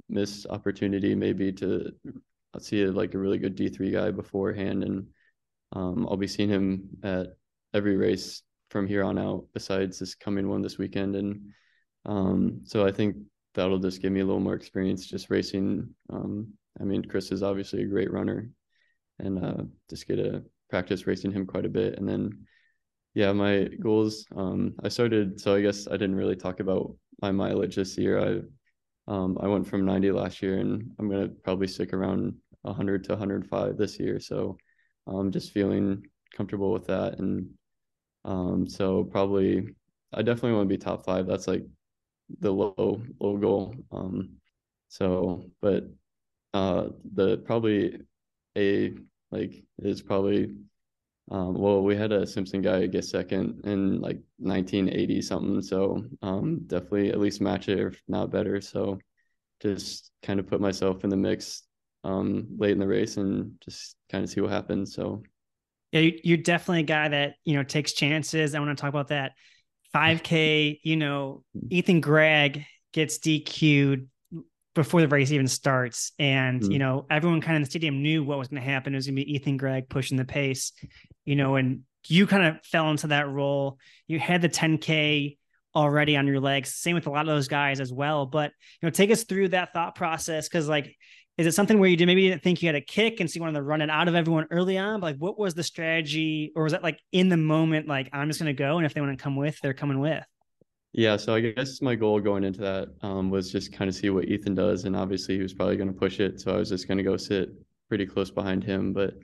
missed 0.08 0.46
opportunity 0.48 1.14
maybe 1.14 1.52
to 1.52 1.92
I'll 2.54 2.60
see 2.60 2.84
like 2.86 3.14
a 3.14 3.18
really 3.18 3.38
good 3.38 3.56
D3 3.56 3.92
guy 3.92 4.10
beforehand, 4.10 4.84
and 4.84 5.06
um, 5.72 6.06
I'll 6.08 6.16
be 6.16 6.28
seeing 6.28 6.48
him 6.48 6.88
at 7.02 7.36
every 7.72 7.96
race 7.96 8.42
from 8.70 8.86
here 8.86 9.02
on 9.02 9.18
out, 9.18 9.46
besides 9.52 9.98
this 9.98 10.14
coming 10.14 10.48
one 10.48 10.62
this 10.62 10.78
weekend. 10.78 11.16
And 11.16 11.52
um, 12.06 12.60
so 12.64 12.86
I 12.86 12.92
think 12.92 13.16
that'll 13.54 13.78
just 13.78 14.00
give 14.00 14.12
me 14.12 14.20
a 14.20 14.24
little 14.24 14.40
more 14.40 14.54
experience 14.54 15.06
just 15.06 15.30
racing. 15.30 15.88
Um, 16.10 16.48
I 16.80 16.84
mean, 16.84 17.04
Chris 17.04 17.32
is 17.32 17.42
obviously 17.42 17.82
a 17.82 17.88
great 17.88 18.12
runner, 18.12 18.50
and 19.18 19.44
uh, 19.44 19.62
just 19.90 20.06
get 20.06 20.16
to 20.16 20.44
practice 20.70 21.06
racing 21.06 21.32
him 21.32 21.46
quite 21.46 21.66
a 21.66 21.68
bit. 21.70 21.98
And 21.98 22.08
then, 22.08 22.46
yeah, 23.14 23.32
my 23.32 23.68
goals. 23.80 24.26
Um, 24.36 24.74
I 24.82 24.88
started, 24.88 25.40
so 25.40 25.54
I 25.54 25.60
guess 25.60 25.88
I 25.88 25.92
didn't 25.92 26.16
really 26.16 26.36
talk 26.36 26.60
about 26.60 26.96
my 27.20 27.32
mileage 27.32 27.76
this 27.76 27.98
year. 27.98 28.18
I 28.18 28.40
um, 29.06 29.36
I 29.40 29.48
went 29.48 29.66
from 29.66 29.84
90 29.84 30.12
last 30.12 30.42
year, 30.42 30.58
and 30.58 30.90
I'm 30.98 31.10
gonna 31.10 31.28
probably 31.28 31.66
stick 31.66 31.92
around 31.92 32.34
100 32.64 33.04
to 33.04 33.12
105 33.12 33.76
this 33.76 33.98
year. 33.98 34.18
So 34.20 34.56
I'm 35.06 35.16
um, 35.16 35.32
just 35.32 35.52
feeling 35.52 36.02
comfortable 36.34 36.72
with 36.72 36.86
that. 36.86 37.18
And 37.18 37.50
um, 38.24 38.68
so 38.68 39.04
probably 39.04 39.74
I 40.12 40.22
definitely 40.22 40.52
want 40.52 40.68
to 40.68 40.74
be 40.74 40.78
top 40.78 41.04
five. 41.04 41.26
That's 41.26 41.46
like 41.46 41.64
the 42.40 42.52
low, 42.52 43.02
low 43.20 43.36
goal. 43.36 43.74
Um, 43.92 44.36
so, 44.88 45.44
but 45.60 45.84
uh, 46.52 46.88
the 47.14 47.38
probably 47.38 48.00
a 48.56 48.92
like 49.30 49.64
is 49.78 50.00
probably 50.00 50.54
um, 51.30 51.54
well, 51.54 51.82
we 51.82 51.96
had 51.96 52.12
a 52.12 52.26
Simpson 52.26 52.60
guy 52.60 52.86
get 52.86 53.04
second 53.04 53.62
in 53.64 54.00
like 54.00 54.20
1980 54.38 55.22
something. 55.22 55.62
So 55.62 56.04
um, 56.22 56.60
definitely 56.66 57.10
at 57.10 57.20
least 57.20 57.40
match 57.40 57.68
it, 57.68 57.78
if 57.78 58.02
not 58.08 58.30
better. 58.30 58.60
So 58.60 58.98
just 59.62 60.10
kind 60.22 60.38
of 60.38 60.46
put 60.46 60.60
myself 60.60 61.02
in 61.02 61.10
the 61.10 61.16
mix 61.16 61.62
um, 62.04 62.46
late 62.58 62.72
in 62.72 62.78
the 62.78 62.86
race 62.86 63.16
and 63.16 63.52
just 63.64 63.96
kind 64.10 64.22
of 64.22 64.30
see 64.30 64.40
what 64.40 64.50
happens. 64.50 64.94
So, 64.94 65.22
yeah, 65.90 66.10
you're 66.22 66.36
definitely 66.38 66.80
a 66.80 66.84
guy 66.84 67.08
that 67.08 67.34
you 67.44 67.56
know 67.56 67.62
takes 67.62 67.92
chances. 67.92 68.54
I 68.54 68.60
want 68.60 68.76
to 68.76 68.80
talk 68.80 68.90
about 68.90 69.08
that 69.08 69.32
5K. 69.94 70.80
You 70.82 70.96
know, 70.96 71.42
Ethan 71.70 72.00
Gregg 72.00 72.64
gets 72.92 73.18
DQ'd 73.18 74.08
before 74.74 75.00
the 75.00 75.08
race 75.08 75.32
even 75.32 75.48
starts, 75.48 76.12
and 76.18 76.60
mm-hmm. 76.60 76.72
you 76.72 76.78
know 76.78 77.06
everyone 77.10 77.40
kind 77.40 77.52
of 77.52 77.56
in 77.56 77.62
the 77.62 77.70
stadium 77.70 78.02
knew 78.02 78.22
what 78.22 78.38
was 78.38 78.48
going 78.48 78.62
to 78.62 78.68
happen. 78.68 78.94
It 78.94 78.98
was 78.98 79.06
going 79.06 79.16
to 79.16 79.24
be 79.24 79.34
Ethan 79.34 79.56
Gregg 79.56 79.88
pushing 79.88 80.16
the 80.16 80.24
pace. 80.24 80.72
You 81.24 81.36
know, 81.36 81.56
and 81.56 81.82
you 82.06 82.26
kind 82.26 82.44
of 82.44 82.64
fell 82.64 82.90
into 82.90 83.08
that 83.08 83.28
role. 83.28 83.78
You 84.08 84.18
had 84.18 84.42
the 84.42 84.48
10K 84.48 85.38
already 85.74 86.16
on 86.16 86.26
your 86.26 86.40
legs. 86.40 86.74
Same 86.74 86.94
with 86.94 87.06
a 87.06 87.10
lot 87.10 87.22
of 87.22 87.34
those 87.34 87.48
guys 87.48 87.80
as 87.80 87.92
well. 87.92 88.26
But 88.26 88.52
you 88.80 88.86
know, 88.86 88.90
take 88.90 89.10
us 89.10 89.24
through 89.24 89.48
that 89.48 89.72
thought 89.72 89.94
process 89.94 90.48
because 90.48 90.68
like 90.68 90.96
is 91.36 91.46
it 91.46 91.52
something 91.52 91.78
where 91.78 91.88
you 91.88 91.96
did 91.96 92.06
maybe 92.06 92.22
you 92.22 92.30
didn't 92.30 92.42
think 92.42 92.62
you 92.62 92.68
had 92.68 92.76
a 92.76 92.80
kick 92.80 93.18
and 93.18 93.28
so 93.28 93.36
you 93.36 93.40
wanted 93.42 93.58
to 93.58 93.62
run 93.62 93.82
it 93.82 93.90
out 93.90 94.06
of 94.06 94.14
everyone 94.14 94.46
early 94.50 94.78
on? 94.78 95.00
But 95.00 95.06
like, 95.06 95.16
what 95.16 95.38
was 95.38 95.54
the 95.54 95.64
strategy, 95.64 96.52
or 96.54 96.64
was 96.64 96.72
that 96.72 96.82
like 96.82 97.00
in 97.12 97.28
the 97.28 97.36
moment, 97.36 97.88
like 97.88 98.08
I'm 98.12 98.28
just 98.28 98.40
going 98.40 98.54
to 98.54 98.58
go, 98.58 98.76
and 98.76 98.86
if 98.86 98.94
they 98.94 99.00
want 99.00 99.16
to 99.16 99.22
come 99.22 99.36
with, 99.36 99.58
they're 99.60 99.74
coming 99.74 99.98
with? 99.98 100.24
Yeah, 100.92 101.16
so 101.16 101.34
I 101.34 101.40
guess 101.40 101.82
my 101.82 101.96
goal 101.96 102.20
going 102.20 102.44
into 102.44 102.60
that 102.60 102.88
um, 103.02 103.28
was 103.28 103.50
just 103.50 103.72
kind 103.72 103.88
of 103.88 103.96
see 103.96 104.10
what 104.10 104.26
Ethan 104.26 104.54
does, 104.54 104.84
and 104.84 104.94
obviously 104.94 105.34
he 105.34 105.42
was 105.42 105.52
probably 105.52 105.76
going 105.76 105.92
to 105.92 105.98
push 105.98 106.20
it, 106.20 106.40
so 106.40 106.54
I 106.54 106.58
was 106.58 106.68
just 106.68 106.86
going 106.86 106.98
to 106.98 107.04
go 107.04 107.16
sit 107.16 107.48
pretty 107.88 108.06
close 108.06 108.30
behind 108.30 108.62
him. 108.62 108.92
But 108.92 109.14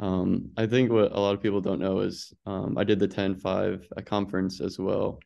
um, 0.00 0.52
I 0.56 0.66
think 0.66 0.90
what 0.90 1.12
a 1.12 1.20
lot 1.20 1.34
of 1.34 1.42
people 1.42 1.60
don't 1.60 1.80
know 1.80 2.00
is 2.00 2.32
um, 2.46 2.78
I 2.78 2.84
did 2.84 2.98
the 2.98 3.08
10-5 3.08 3.84
at 3.94 4.06
conference 4.06 4.62
as 4.62 4.78
well, 4.78 5.20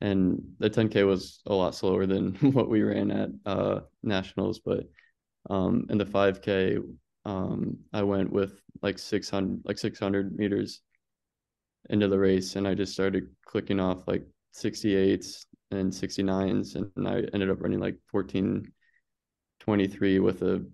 and 0.00 0.42
the 0.58 0.68
10K 0.68 1.06
was 1.06 1.40
a 1.46 1.54
lot 1.54 1.76
slower 1.76 2.04
than 2.04 2.34
what 2.40 2.68
we 2.68 2.82
ran 2.82 3.12
at 3.12 3.30
uh, 3.46 3.80
nationals, 4.02 4.58
but 4.58 4.88
um, 5.48 5.86
in 5.90 5.98
the 5.98 6.04
5K, 6.04 6.78
um, 7.24 7.78
I 7.92 8.02
went 8.02 8.32
with 8.32 8.60
like 8.82 8.98
600, 8.98 9.62
like 9.64 9.78
600 9.78 10.36
meters 10.36 10.80
into 11.90 12.08
the 12.08 12.18
race, 12.18 12.56
and 12.56 12.66
I 12.66 12.74
just 12.74 12.92
started 12.92 13.28
clicking 13.44 13.80
off 13.80 14.06
like 14.06 14.26
68s 14.54 15.46
and 15.70 15.92
69s, 15.92 16.74
and 16.74 17.08
I 17.08 17.22
ended 17.32 17.50
up 17.50 17.62
running 17.62 17.80
like 17.80 17.96
1423 18.10 20.18
with 20.20 20.42
a 20.42 20.64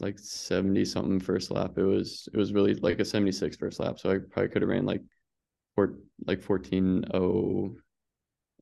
like 0.00 0.18
70 0.18 0.84
something 0.84 1.20
first 1.20 1.50
lap. 1.50 1.72
It 1.76 1.84
was 1.84 2.28
it 2.32 2.36
was 2.36 2.52
really 2.52 2.74
like 2.74 3.00
a 3.00 3.04
76 3.04 3.56
first 3.56 3.80
lap, 3.80 3.98
so 3.98 4.10
I 4.10 4.18
probably 4.18 4.48
could 4.48 4.62
have 4.62 4.68
ran 4.68 4.86
like 4.86 5.02
four 5.74 5.98
like 6.26 6.42
14 6.42 7.04
0 7.12 7.76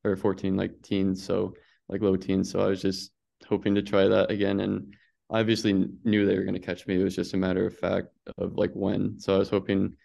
or 0.03 0.15
14 0.15 0.55
like 0.55 0.81
teens, 0.81 1.23
so 1.23 1.53
like 1.87 2.01
low 2.01 2.15
teens. 2.15 2.51
So 2.51 2.59
I 2.59 2.67
was 2.67 2.81
just 2.81 3.11
hoping 3.47 3.75
to 3.75 3.81
try 3.81 4.07
that 4.07 4.31
again 4.31 4.59
and 4.59 4.93
obviously 5.29 5.87
knew 6.03 6.25
they 6.25 6.35
were 6.35 6.43
going 6.43 6.53
to 6.53 6.59
catch 6.59 6.87
me. 6.87 6.99
It 6.99 7.03
was 7.03 7.15
just 7.15 7.33
a 7.33 7.37
matter 7.37 7.65
of 7.65 7.77
fact 7.77 8.07
of 8.37 8.55
like 8.55 8.71
when. 8.73 9.19
So 9.19 9.35
I 9.35 9.37
was 9.37 9.49
hoping 9.49 9.95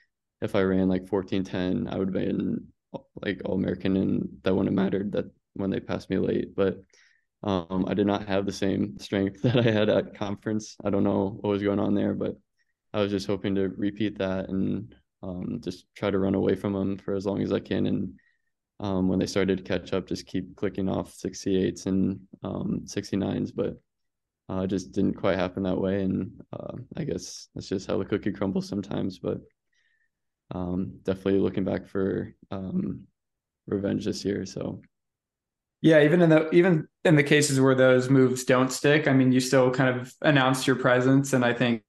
if 0.40 0.54
I 0.54 0.62
ran 0.62 0.88
like 0.88 1.10
1410, 1.10 1.92
I 1.92 1.98
would 1.98 2.08
have 2.08 2.26
been 2.26 2.66
like 3.22 3.40
all 3.44 3.54
American 3.54 3.96
and 3.96 4.28
that 4.42 4.54
wouldn't 4.54 4.76
have 4.76 4.84
mattered 4.84 5.12
that 5.12 5.26
when 5.54 5.70
they 5.70 5.80
passed 5.80 6.10
me 6.10 6.18
late. 6.18 6.54
But 6.54 6.80
um, 7.42 7.86
I 7.88 7.94
did 7.94 8.06
not 8.06 8.28
have 8.28 8.46
the 8.46 8.52
same 8.52 8.98
strength 8.98 9.42
that 9.42 9.58
I 9.58 9.70
had 9.70 9.88
at 9.88 10.14
conference. 10.14 10.76
I 10.84 10.90
don't 10.90 11.04
know 11.04 11.38
what 11.40 11.50
was 11.50 11.62
going 11.62 11.80
on 11.80 11.94
there, 11.94 12.14
but 12.14 12.36
I 12.92 13.00
was 13.00 13.10
just 13.10 13.26
hoping 13.26 13.54
to 13.56 13.68
repeat 13.68 14.18
that 14.18 14.48
and 14.48 14.94
um, 15.22 15.60
just 15.62 15.86
try 15.94 16.10
to 16.10 16.18
run 16.18 16.34
away 16.34 16.54
from 16.54 16.74
them 16.74 16.98
for 16.98 17.14
as 17.14 17.26
long 17.26 17.42
as 17.42 17.52
I 17.52 17.60
can. 17.60 17.86
And 17.86 18.14
um, 18.80 19.08
when 19.08 19.18
they 19.18 19.26
started 19.26 19.58
to 19.58 19.64
catch 19.64 19.92
up, 19.92 20.06
just 20.06 20.26
keep 20.26 20.54
clicking 20.56 20.88
off 20.88 21.16
68s 21.16 21.86
and 21.86 22.20
69s. 22.44 23.24
Um, 23.24 23.52
but 23.56 23.80
uh, 24.50 24.60
it 24.60 24.68
just 24.68 24.92
didn't 24.92 25.14
quite 25.14 25.38
happen 25.38 25.62
that 25.62 25.80
way. 25.80 26.02
And 26.02 26.42
uh, 26.52 26.74
I 26.96 27.04
guess 27.04 27.48
that's 27.54 27.68
just 27.68 27.86
how 27.86 27.98
the 27.98 28.04
cookie 28.04 28.32
crumbles 28.32 28.68
sometimes. 28.68 29.18
But 29.18 29.38
um, 30.54 30.98
definitely 31.02 31.40
looking 31.40 31.64
back 31.64 31.86
for 31.86 32.34
um, 32.50 33.06
revenge 33.66 34.04
this 34.04 34.24
year. 34.24 34.44
So. 34.46 34.82
Yeah, 35.80 36.02
even 36.02 36.22
in 36.22 36.30
the 36.30 36.48
even 36.54 36.88
in 37.04 37.14
the 37.14 37.22
cases 37.22 37.60
where 37.60 37.74
those 37.74 38.08
moves 38.08 38.44
don't 38.44 38.72
stick, 38.72 39.06
I 39.06 39.12
mean, 39.12 39.32
you 39.32 39.40
still 39.40 39.70
kind 39.70 40.00
of 40.00 40.14
announced 40.22 40.66
your 40.66 40.76
presence, 40.76 41.34
and 41.34 41.44
I 41.44 41.52
think 41.52 41.82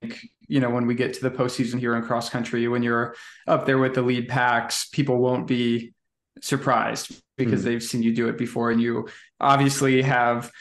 you 0.50 0.60
know 0.60 0.70
when 0.70 0.86
we 0.86 0.96
get 0.96 1.14
to 1.14 1.22
the 1.22 1.32
postseason 1.32 1.80
here 1.80 1.96
in 1.96 2.04
cross 2.04 2.30
country, 2.30 2.68
when 2.68 2.84
you're 2.84 3.16
up 3.48 3.66
there 3.66 3.78
with 3.78 3.94
the 3.94 4.02
lead 4.02 4.28
packs, 4.28 4.90
people 4.90 5.18
won't 5.18 5.48
be 5.48 5.94
surprised 6.42 7.22
because 7.38 7.62
mm-hmm. 7.62 7.70
they've 7.70 7.84
seen 7.84 8.04
you 8.04 8.14
do 8.14 8.28
it 8.28 8.38
before, 8.38 8.70
and 8.70 8.82
you 8.82 9.08
obviously 9.40 10.02
have 10.02 10.52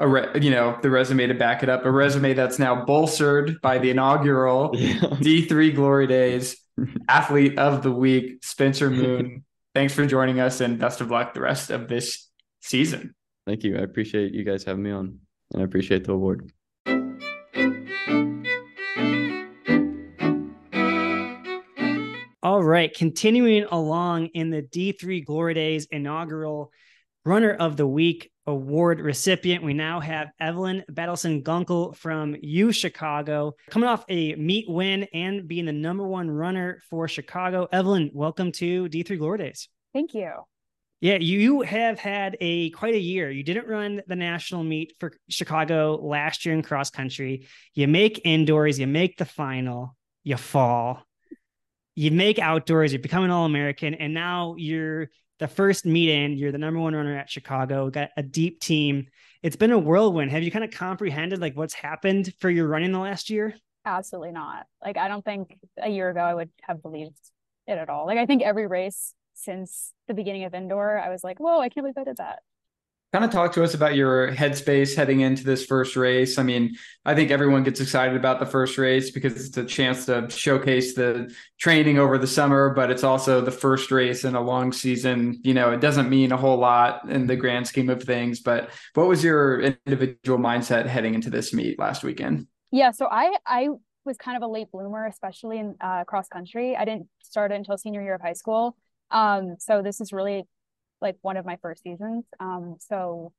a 0.00 0.08
re- 0.08 0.30
you 0.40 0.50
know 0.50 0.76
the 0.82 0.90
resume 0.90 1.26
to 1.26 1.34
back 1.34 1.62
it 1.62 1.68
up 1.68 1.84
a 1.84 1.90
resume 1.90 2.32
that's 2.32 2.58
now 2.58 2.84
bolstered 2.84 3.60
by 3.60 3.78
the 3.78 3.90
inaugural 3.90 4.70
yeah. 4.74 4.94
d3 4.94 5.74
glory 5.74 6.06
days 6.06 6.56
athlete 7.08 7.58
of 7.58 7.82
the 7.82 7.92
week 7.92 8.42
spencer 8.42 8.90
moon. 8.90 9.44
Thanks 9.74 9.94
for 9.94 10.04
joining 10.06 10.40
us 10.40 10.60
and 10.60 10.78
best 10.78 11.00
of 11.00 11.10
luck 11.10 11.34
the 11.34 11.40
rest 11.40 11.70
of 11.70 11.86
this 11.86 12.28
season. 12.60 13.14
Thank 13.46 13.62
you. 13.62 13.76
I 13.76 13.82
appreciate 13.82 14.34
you 14.34 14.42
guys 14.42 14.64
having 14.64 14.82
me 14.82 14.90
on 14.90 15.18
and 15.52 15.62
i 15.62 15.64
appreciate 15.64 16.04
the 16.04 16.12
award. 16.12 16.50
All 22.42 22.62
right 22.62 22.92
continuing 22.94 23.64
along 23.70 24.26
in 24.28 24.48
the 24.48 24.62
d3 24.62 25.24
glory 25.26 25.54
days 25.54 25.86
inaugural 25.90 26.72
runner 27.24 27.52
of 27.52 27.76
the 27.76 27.86
week 27.86 28.30
award 28.50 29.00
recipient. 29.00 29.64
We 29.64 29.72
now 29.72 30.00
have 30.00 30.30
Evelyn 30.40 30.84
Battleson 30.90 31.42
Gunkel 31.42 31.96
from 31.96 32.36
U 32.42 32.72
Chicago 32.72 33.54
coming 33.70 33.88
off 33.88 34.04
a 34.08 34.34
meet 34.34 34.68
win 34.68 35.04
and 35.14 35.46
being 35.48 35.64
the 35.64 35.72
number 35.72 36.06
one 36.06 36.30
runner 36.30 36.82
for 36.90 37.08
Chicago. 37.08 37.68
Evelyn, 37.72 38.10
welcome 38.12 38.52
to 38.52 38.88
D3 38.88 39.18
Glory 39.18 39.38
Days. 39.38 39.68
Thank 39.94 40.14
you. 40.14 40.30
Yeah, 41.00 41.16
you 41.16 41.62
have 41.62 41.98
had 41.98 42.36
a 42.40 42.70
quite 42.70 42.94
a 42.94 43.00
year. 43.00 43.30
You 43.30 43.42
didn't 43.42 43.66
run 43.66 44.02
the 44.06 44.16
national 44.16 44.64
meet 44.64 44.94
for 45.00 45.12
Chicago 45.30 45.94
last 45.96 46.44
year 46.44 46.54
in 46.54 46.62
cross 46.62 46.90
country. 46.90 47.46
You 47.74 47.88
make 47.88 48.20
indoors, 48.24 48.78
you 48.78 48.86
make 48.86 49.16
the 49.16 49.24
final, 49.24 49.96
you 50.24 50.36
fall. 50.36 51.02
You 51.94 52.10
make 52.10 52.38
outdoors, 52.38 52.92
you 52.92 52.98
become 52.98 53.24
an 53.24 53.30
All 53.30 53.44
American, 53.44 53.94
and 53.94 54.14
now 54.14 54.54
you're 54.56 55.08
the 55.38 55.48
first 55.48 55.86
meeting, 55.86 56.36
you're 56.36 56.52
the 56.52 56.58
number 56.58 56.80
one 56.80 56.94
runner 56.94 57.16
at 57.16 57.30
Chicago, 57.30 57.90
got 57.90 58.10
a 58.16 58.22
deep 58.22 58.60
team. 58.60 59.06
It's 59.42 59.56
been 59.56 59.72
a 59.72 59.78
whirlwind. 59.78 60.30
Have 60.30 60.42
you 60.42 60.50
kind 60.50 60.64
of 60.64 60.70
comprehended 60.70 61.40
like 61.40 61.56
what's 61.56 61.74
happened 61.74 62.32
for 62.40 62.50
your 62.50 62.68
running 62.68 62.92
the 62.92 62.98
last 62.98 63.30
year? 63.30 63.54
Absolutely 63.84 64.32
not. 64.32 64.66
Like 64.84 64.98
I 64.98 65.08
don't 65.08 65.24
think 65.24 65.58
a 65.82 65.88
year 65.88 66.10
ago 66.10 66.20
I 66.20 66.34
would 66.34 66.50
have 66.62 66.82
believed 66.82 67.18
it 67.66 67.78
at 67.78 67.88
all. 67.88 68.06
Like 68.06 68.18
I 68.18 68.26
think 68.26 68.42
every 68.42 68.66
race 68.66 69.14
since 69.34 69.92
the 70.06 70.14
beginning 70.14 70.44
of 70.44 70.54
indoor, 70.54 70.98
I 70.98 71.08
was 71.08 71.24
like, 71.24 71.40
whoa, 71.40 71.60
I 71.60 71.70
can't 71.70 71.84
believe 71.84 71.96
I 71.96 72.04
did 72.04 72.18
that 72.18 72.40
kind 73.12 73.24
of 73.24 73.30
talk 73.30 73.52
to 73.52 73.64
us 73.64 73.74
about 73.74 73.96
your 73.96 74.32
headspace 74.32 74.94
heading 74.94 75.20
into 75.20 75.42
this 75.42 75.64
first 75.66 75.96
race. 75.96 76.38
I 76.38 76.44
mean, 76.44 76.76
I 77.04 77.14
think 77.14 77.30
everyone 77.30 77.64
gets 77.64 77.80
excited 77.80 78.16
about 78.16 78.38
the 78.38 78.46
first 78.46 78.78
race 78.78 79.10
because 79.10 79.46
it's 79.46 79.56
a 79.56 79.64
chance 79.64 80.06
to 80.06 80.30
showcase 80.30 80.94
the 80.94 81.34
training 81.58 81.98
over 81.98 82.18
the 82.18 82.26
summer, 82.28 82.72
but 82.72 82.90
it's 82.90 83.02
also 83.02 83.40
the 83.40 83.50
first 83.50 83.90
race 83.90 84.24
in 84.24 84.36
a 84.36 84.40
long 84.40 84.72
season. 84.72 85.40
You 85.42 85.54
know, 85.54 85.72
it 85.72 85.80
doesn't 85.80 86.08
mean 86.08 86.30
a 86.30 86.36
whole 86.36 86.58
lot 86.58 87.08
in 87.08 87.26
the 87.26 87.36
grand 87.36 87.66
scheme 87.66 87.90
of 87.90 88.02
things, 88.02 88.40
but 88.40 88.70
what 88.94 89.08
was 89.08 89.24
your 89.24 89.60
individual 89.60 90.38
mindset 90.38 90.86
heading 90.86 91.14
into 91.14 91.30
this 91.30 91.52
meet 91.52 91.78
last 91.80 92.04
weekend? 92.04 92.46
Yeah, 92.70 92.92
so 92.92 93.08
I 93.10 93.36
I 93.44 93.70
was 94.04 94.16
kind 94.16 94.36
of 94.36 94.42
a 94.44 94.46
late 94.46 94.70
bloomer, 94.70 95.06
especially 95.06 95.58
in 95.58 95.74
uh, 95.80 96.04
cross 96.04 96.28
country. 96.28 96.76
I 96.76 96.84
didn't 96.84 97.08
start 97.22 97.50
until 97.50 97.76
senior 97.76 98.02
year 98.02 98.14
of 98.14 98.20
high 98.20 98.34
school. 98.34 98.76
Um, 99.10 99.56
so 99.58 99.82
this 99.82 100.00
is 100.00 100.12
really 100.12 100.44
like 101.00 101.16
one 101.22 101.36
of 101.36 101.44
my 101.44 101.56
first 101.62 101.82
seasons. 101.82 102.24
Um, 102.38 102.76
so 102.80 103.32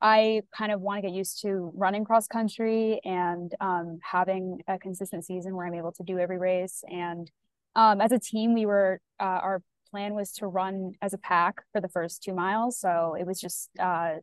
I 0.00 0.42
kind 0.56 0.72
of 0.72 0.80
want 0.80 1.02
to 1.02 1.08
get 1.08 1.16
used 1.16 1.40
to 1.42 1.72
running 1.74 2.04
cross 2.04 2.26
country 2.26 3.00
and 3.04 3.54
um, 3.60 3.98
having 4.02 4.60
a 4.68 4.78
consistent 4.78 5.24
season 5.24 5.54
where 5.54 5.66
I'm 5.66 5.74
able 5.74 5.92
to 5.92 6.02
do 6.02 6.18
every 6.18 6.38
race. 6.38 6.82
And 6.88 7.30
um, 7.74 8.00
as 8.00 8.12
a 8.12 8.18
team, 8.18 8.54
we 8.54 8.66
were 8.66 9.00
uh, 9.18 9.40
our 9.42 9.62
plan 9.90 10.14
was 10.14 10.32
to 10.32 10.46
run 10.46 10.92
as 11.00 11.12
a 11.12 11.18
pack 11.18 11.62
for 11.72 11.80
the 11.80 11.88
first 11.88 12.22
two 12.22 12.34
miles. 12.34 12.78
So 12.78 13.16
it 13.18 13.26
was 13.26 13.40
just 13.40 13.70
uh, 13.78 14.16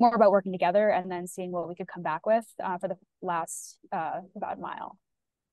more 0.00 0.14
about 0.14 0.32
working 0.32 0.52
together 0.52 0.90
and 0.90 1.10
then 1.10 1.26
seeing 1.26 1.52
what 1.52 1.68
we 1.68 1.76
could 1.76 1.86
come 1.86 2.02
back 2.02 2.26
with 2.26 2.44
uh, 2.62 2.76
for 2.78 2.88
the 2.88 2.96
last 3.22 3.78
uh, 3.92 4.20
about 4.36 4.58
mile. 4.58 4.98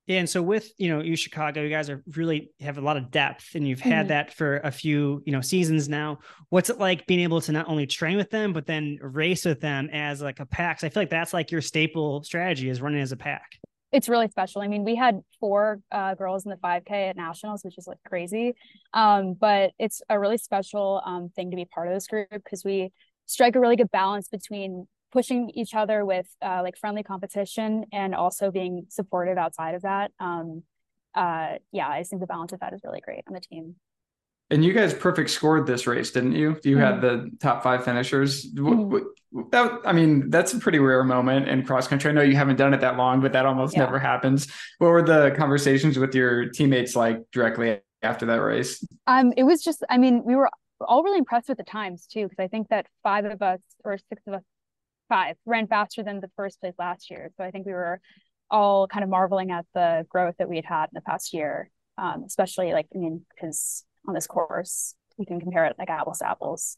Yeah, 0.10 0.18
and 0.18 0.28
so 0.28 0.42
with 0.42 0.74
you 0.80 0.90
know 0.90 1.04
U 1.04 1.16
Chicago, 1.16 1.62
you 1.62 1.70
guys 1.70 1.88
are 1.88 2.04
really 2.16 2.52
have 2.62 2.80
a 2.80 2.82
lot 2.82 2.98
of 2.98 3.12
depth, 3.12 3.54
and 3.54 3.68
you've 3.68 3.80
had 3.80 4.06
mm-hmm. 4.06 4.08
that 4.08 4.34
for 4.34 4.58
a 4.58 4.72
few 4.72 5.22
you 5.24 5.32
know 5.32 5.40
seasons 5.40 5.88
now. 5.88 6.18
What's 6.50 6.72
it 6.72 6.80
like 6.80 7.06
being 7.06 7.20
able 7.20 7.42
to 7.42 7.52
not 7.52 7.70
only 7.70 7.86
train 7.86 8.18
with 8.18 8.32
them, 8.32 8.52
but 8.52 8.66
then 8.66 8.98
race 9.04 9.46
with 9.46 9.62
them 9.62 9.88
as 9.94 10.20
like 10.20 10.40
a 10.40 10.48
pack? 10.48 10.80
So 10.80 10.88
I 10.88 10.90
feel 10.90 11.04
like 11.04 11.12
that's 11.12 11.32
like 11.32 11.52
your 11.52 11.62
staple 11.62 12.24
strategy 12.24 12.70
is 12.70 12.82
running 12.82 13.02
as 13.02 13.12
a 13.12 13.18
pack. 13.18 13.60
It's 13.92 14.10
really 14.10 14.28
special. 14.30 14.64
I 14.64 14.68
mean, 14.68 14.84
we 14.84 14.96
had 14.96 15.22
four 15.40 15.80
uh, 15.92 16.16
girls 16.16 16.44
in 16.44 16.50
the 16.50 16.58
5K 16.58 17.12
at 17.12 17.16
nationals, 17.16 17.64
which 17.64 17.78
is 17.78 17.86
like 17.86 18.00
crazy. 18.04 18.56
Um, 18.96 19.34
but 19.34 19.74
it's 19.78 20.02
a 20.10 20.20
really 20.20 20.40
special 20.40 21.04
um, 21.06 21.30
thing 21.36 21.52
to 21.52 21.56
be 21.56 21.66
part 21.66 21.88
of 21.88 21.94
this 21.94 22.08
group 22.08 22.30
because 22.32 22.64
we 22.66 22.92
strike 23.28 23.56
a 23.56 23.60
really 23.60 23.76
good 23.76 23.92
balance 23.92 24.28
between 24.28 24.88
pushing 25.12 25.50
each 25.56 25.74
other 25.74 26.06
with 26.06 26.28
uh, 26.42 26.62
like 26.64 26.78
friendly 26.78 27.04
competition 27.04 27.86
and 27.92 28.14
also 28.14 28.52
being 28.52 28.86
supportive 28.90 29.38
outside 29.38 29.76
of 29.76 29.82
that. 29.82 30.12
Um, 30.20 30.64
uh, 31.16 31.56
yeah, 31.72 31.88
I 31.88 32.04
think 32.04 32.22
the 32.22 32.28
balance 32.28 32.54
of 32.54 32.60
that 32.60 32.74
is 32.74 32.82
really 32.84 33.02
great 33.02 33.24
on 33.28 33.34
the 33.34 33.40
team. 33.40 33.76
And 34.52 34.66
you 34.66 34.74
guys 34.74 34.94
perfect 34.96 35.30
scored 35.30 35.68
this 35.68 35.86
race, 35.86 36.10
didn't 36.12 36.32
you? 36.32 36.60
You 36.64 36.78
mm-hmm. 36.78 36.80
had 36.80 37.02
the 37.02 37.30
top 37.40 37.62
five 37.62 37.86
finishers. 37.86 38.52
Mm-hmm. 38.52 39.46
That, 39.52 39.80
I 39.86 39.94
mean, 39.94 40.32
that's 40.32 40.54
a 40.54 40.60
pretty 40.60 40.80
rare 40.80 41.04
moment 41.04 41.48
in 41.48 41.64
cross 41.64 41.88
country. 41.88 42.10
I 42.10 42.14
know 42.14 42.22
you 42.24 42.36
haven't 42.36 42.56
done 42.56 42.74
it 42.74 42.82
that 42.82 42.98
long, 42.98 43.22
but 43.22 43.32
that 43.34 43.46
almost 43.46 43.76
yeah. 43.76 43.82
never 43.82 44.00
happens. 44.00 44.48
What 44.80 44.88
were 44.88 45.04
the 45.04 45.36
conversations 45.38 46.00
with 46.00 46.16
your 46.16 46.50
teammates 46.50 46.96
like 46.96 47.22
directly 47.32 47.80
after 48.02 48.26
that 48.26 48.42
race? 48.42 48.84
Um, 49.06 49.34
it 49.38 49.44
was 49.44 49.64
just, 49.64 49.84
I 49.88 50.00
mean, 50.00 50.24
we 50.26 50.36
were 50.36 50.50
all 50.88 51.04
really 51.04 51.20
impressed 51.20 51.50
with 51.50 51.60
the 51.60 51.64
times 51.64 52.08
too, 52.08 52.24
because 52.24 52.44
I 52.44 52.48
think 52.48 52.70
that 52.70 52.88
five 53.04 53.26
of 53.26 53.44
us 53.44 53.60
or 53.84 54.00
six 54.10 54.24
of 54.26 54.34
us 54.34 54.44
five 55.10 55.36
ran 55.46 55.68
faster 55.68 56.04
than 56.04 56.22
the 56.22 56.32
first 56.38 56.62
place 56.62 56.76
last 56.80 57.10
year. 57.10 57.32
So 57.36 57.44
I 57.44 57.52
think 57.52 57.66
we 57.66 57.74
were 57.74 58.00
all 58.50 58.88
kind 58.88 59.04
of 59.04 59.10
marveling 59.10 59.52
at 59.52 59.66
the 59.74 60.06
growth 60.10 60.36
that 60.40 60.50
we 60.50 60.56
had 60.56 60.66
had 60.66 60.86
in 60.86 60.94
the 60.94 61.02
past 61.02 61.34
year, 61.34 61.70
um, 61.98 62.24
especially 62.26 62.72
like, 62.72 62.88
I 62.96 62.98
mean, 62.98 63.26
because 63.36 63.84
on 64.08 64.14
this 64.14 64.28
course, 64.28 64.96
we 65.18 65.26
can 65.26 65.40
compare 65.40 65.66
it 65.66 65.76
like 65.78 65.90
apples 65.90 66.20
to 66.20 66.30
apples. 66.30 66.78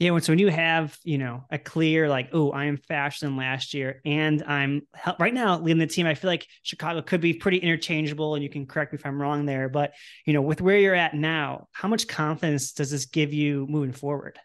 Yeah, 0.00 0.18
so 0.18 0.32
when 0.32 0.40
you 0.40 0.48
have, 0.48 0.98
you 1.04 1.18
know, 1.18 1.44
a 1.50 1.58
clear 1.58 2.08
like, 2.08 2.30
oh, 2.32 2.50
I 2.50 2.64
am 2.64 2.76
faster 2.76 3.26
than 3.26 3.36
last 3.36 3.74
year, 3.74 4.00
and 4.04 4.42
I'm 4.42 4.82
right 5.20 5.32
now 5.32 5.60
leading 5.60 5.78
the 5.78 5.86
team. 5.86 6.04
I 6.04 6.14
feel 6.14 6.28
like 6.28 6.48
Chicago 6.64 7.00
could 7.00 7.20
be 7.20 7.32
pretty 7.32 7.58
interchangeable, 7.58 8.34
and 8.34 8.42
you 8.42 8.50
can 8.50 8.66
correct 8.66 8.92
me 8.92 8.98
if 8.98 9.06
I'm 9.06 9.22
wrong 9.22 9.46
there. 9.46 9.68
But 9.68 9.94
you 10.26 10.32
know, 10.32 10.42
with 10.42 10.60
where 10.60 10.78
you're 10.78 10.96
at 10.96 11.14
now, 11.14 11.68
how 11.70 11.86
much 11.86 12.08
confidence 12.08 12.72
does 12.72 12.90
this 12.90 13.06
give 13.06 13.32
you 13.32 13.66
moving 13.68 13.92
forward? 13.92 14.36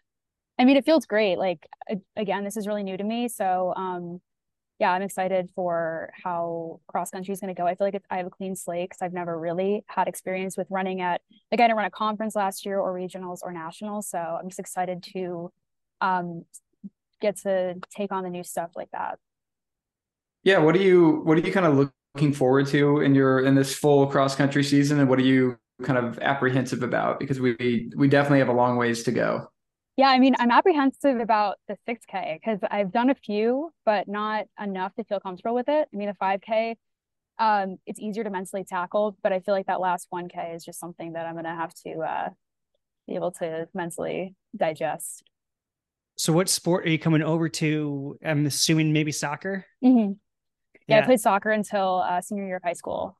I 0.60 0.66
mean, 0.66 0.76
it 0.76 0.84
feels 0.84 1.06
great. 1.06 1.38
Like 1.38 1.66
again, 2.16 2.44
this 2.44 2.58
is 2.58 2.66
really 2.66 2.82
new 2.82 2.98
to 2.98 3.02
me, 3.02 3.28
so 3.28 3.72
um, 3.76 4.20
yeah, 4.78 4.92
I'm 4.92 5.00
excited 5.00 5.48
for 5.54 6.12
how 6.22 6.80
cross 6.86 7.10
country 7.10 7.32
is 7.32 7.40
going 7.40 7.54
to 7.54 7.58
go. 7.58 7.66
I 7.66 7.74
feel 7.74 7.86
like 7.86 8.02
I 8.10 8.18
have 8.18 8.26
a 8.26 8.30
clean 8.30 8.54
slate 8.54 8.90
because 8.90 9.00
I've 9.00 9.14
never 9.14 9.38
really 9.38 9.84
had 9.86 10.06
experience 10.06 10.58
with 10.58 10.66
running 10.68 11.00
at 11.00 11.22
like 11.50 11.60
I 11.60 11.64
didn't 11.64 11.78
run 11.78 11.86
a 11.86 11.90
conference 11.90 12.36
last 12.36 12.66
year 12.66 12.78
or 12.78 12.94
regionals 12.94 13.38
or 13.42 13.52
nationals. 13.52 14.08
So 14.10 14.18
I'm 14.18 14.50
just 14.50 14.58
excited 14.58 15.02
to 15.14 15.50
um, 16.02 16.44
get 17.22 17.38
to 17.38 17.76
take 17.96 18.12
on 18.12 18.22
the 18.22 18.30
new 18.30 18.44
stuff 18.44 18.72
like 18.76 18.90
that. 18.92 19.18
Yeah, 20.42 20.58
what 20.58 20.74
are 20.74 20.82
you 20.82 21.22
what 21.24 21.38
are 21.38 21.40
you 21.40 21.52
kind 21.52 21.64
of 21.64 21.90
looking 22.14 22.34
forward 22.34 22.66
to 22.66 23.00
in 23.00 23.14
your 23.14 23.46
in 23.46 23.54
this 23.54 23.74
full 23.74 24.06
cross 24.08 24.36
country 24.36 24.62
season, 24.62 25.00
and 25.00 25.08
what 25.08 25.18
are 25.18 25.22
you 25.22 25.58
kind 25.82 25.98
of 25.98 26.18
apprehensive 26.18 26.82
about? 26.82 27.18
Because 27.18 27.40
we 27.40 27.90
we 27.96 28.08
definitely 28.08 28.40
have 28.40 28.48
a 28.48 28.52
long 28.52 28.76
ways 28.76 29.04
to 29.04 29.12
go. 29.12 29.48
Yeah, 29.96 30.08
I 30.08 30.18
mean, 30.18 30.34
I'm 30.38 30.50
apprehensive 30.50 31.18
about 31.18 31.56
the 31.68 31.76
6K 31.86 32.40
because 32.40 32.58
I've 32.70 32.92
done 32.92 33.10
a 33.10 33.14
few, 33.14 33.70
but 33.84 34.08
not 34.08 34.46
enough 34.60 34.94
to 34.94 35.04
feel 35.04 35.20
comfortable 35.20 35.54
with 35.54 35.68
it. 35.68 35.88
I 35.92 35.96
mean, 35.96 36.08
the 36.08 36.14
5K, 36.14 36.76
um, 37.38 37.76
it's 37.86 38.00
easier 38.00 38.24
to 38.24 38.30
mentally 38.30 38.64
tackle, 38.64 39.16
but 39.22 39.32
I 39.32 39.40
feel 39.40 39.54
like 39.54 39.66
that 39.66 39.80
last 39.80 40.08
1K 40.12 40.54
is 40.54 40.64
just 40.64 40.80
something 40.80 41.12
that 41.14 41.26
I'm 41.26 41.34
going 41.34 41.44
to 41.44 41.50
have 41.50 41.74
to 41.86 41.98
uh, 42.00 42.28
be 43.06 43.14
able 43.14 43.32
to 43.32 43.68
mentally 43.74 44.34
digest. 44.56 45.22
So, 46.16 46.32
what 46.32 46.48
sport 46.48 46.86
are 46.86 46.90
you 46.90 46.98
coming 46.98 47.22
over 47.22 47.48
to? 47.48 48.18
I'm 48.24 48.46
assuming 48.46 48.92
maybe 48.92 49.10
soccer. 49.10 49.64
Mm-hmm. 49.82 50.12
Yeah, 50.86 50.96
yeah, 50.96 51.02
I 51.02 51.06
played 51.06 51.20
soccer 51.20 51.50
until 51.50 52.04
uh, 52.06 52.20
senior 52.20 52.46
year 52.46 52.56
of 52.56 52.62
high 52.62 52.74
school. 52.74 53.18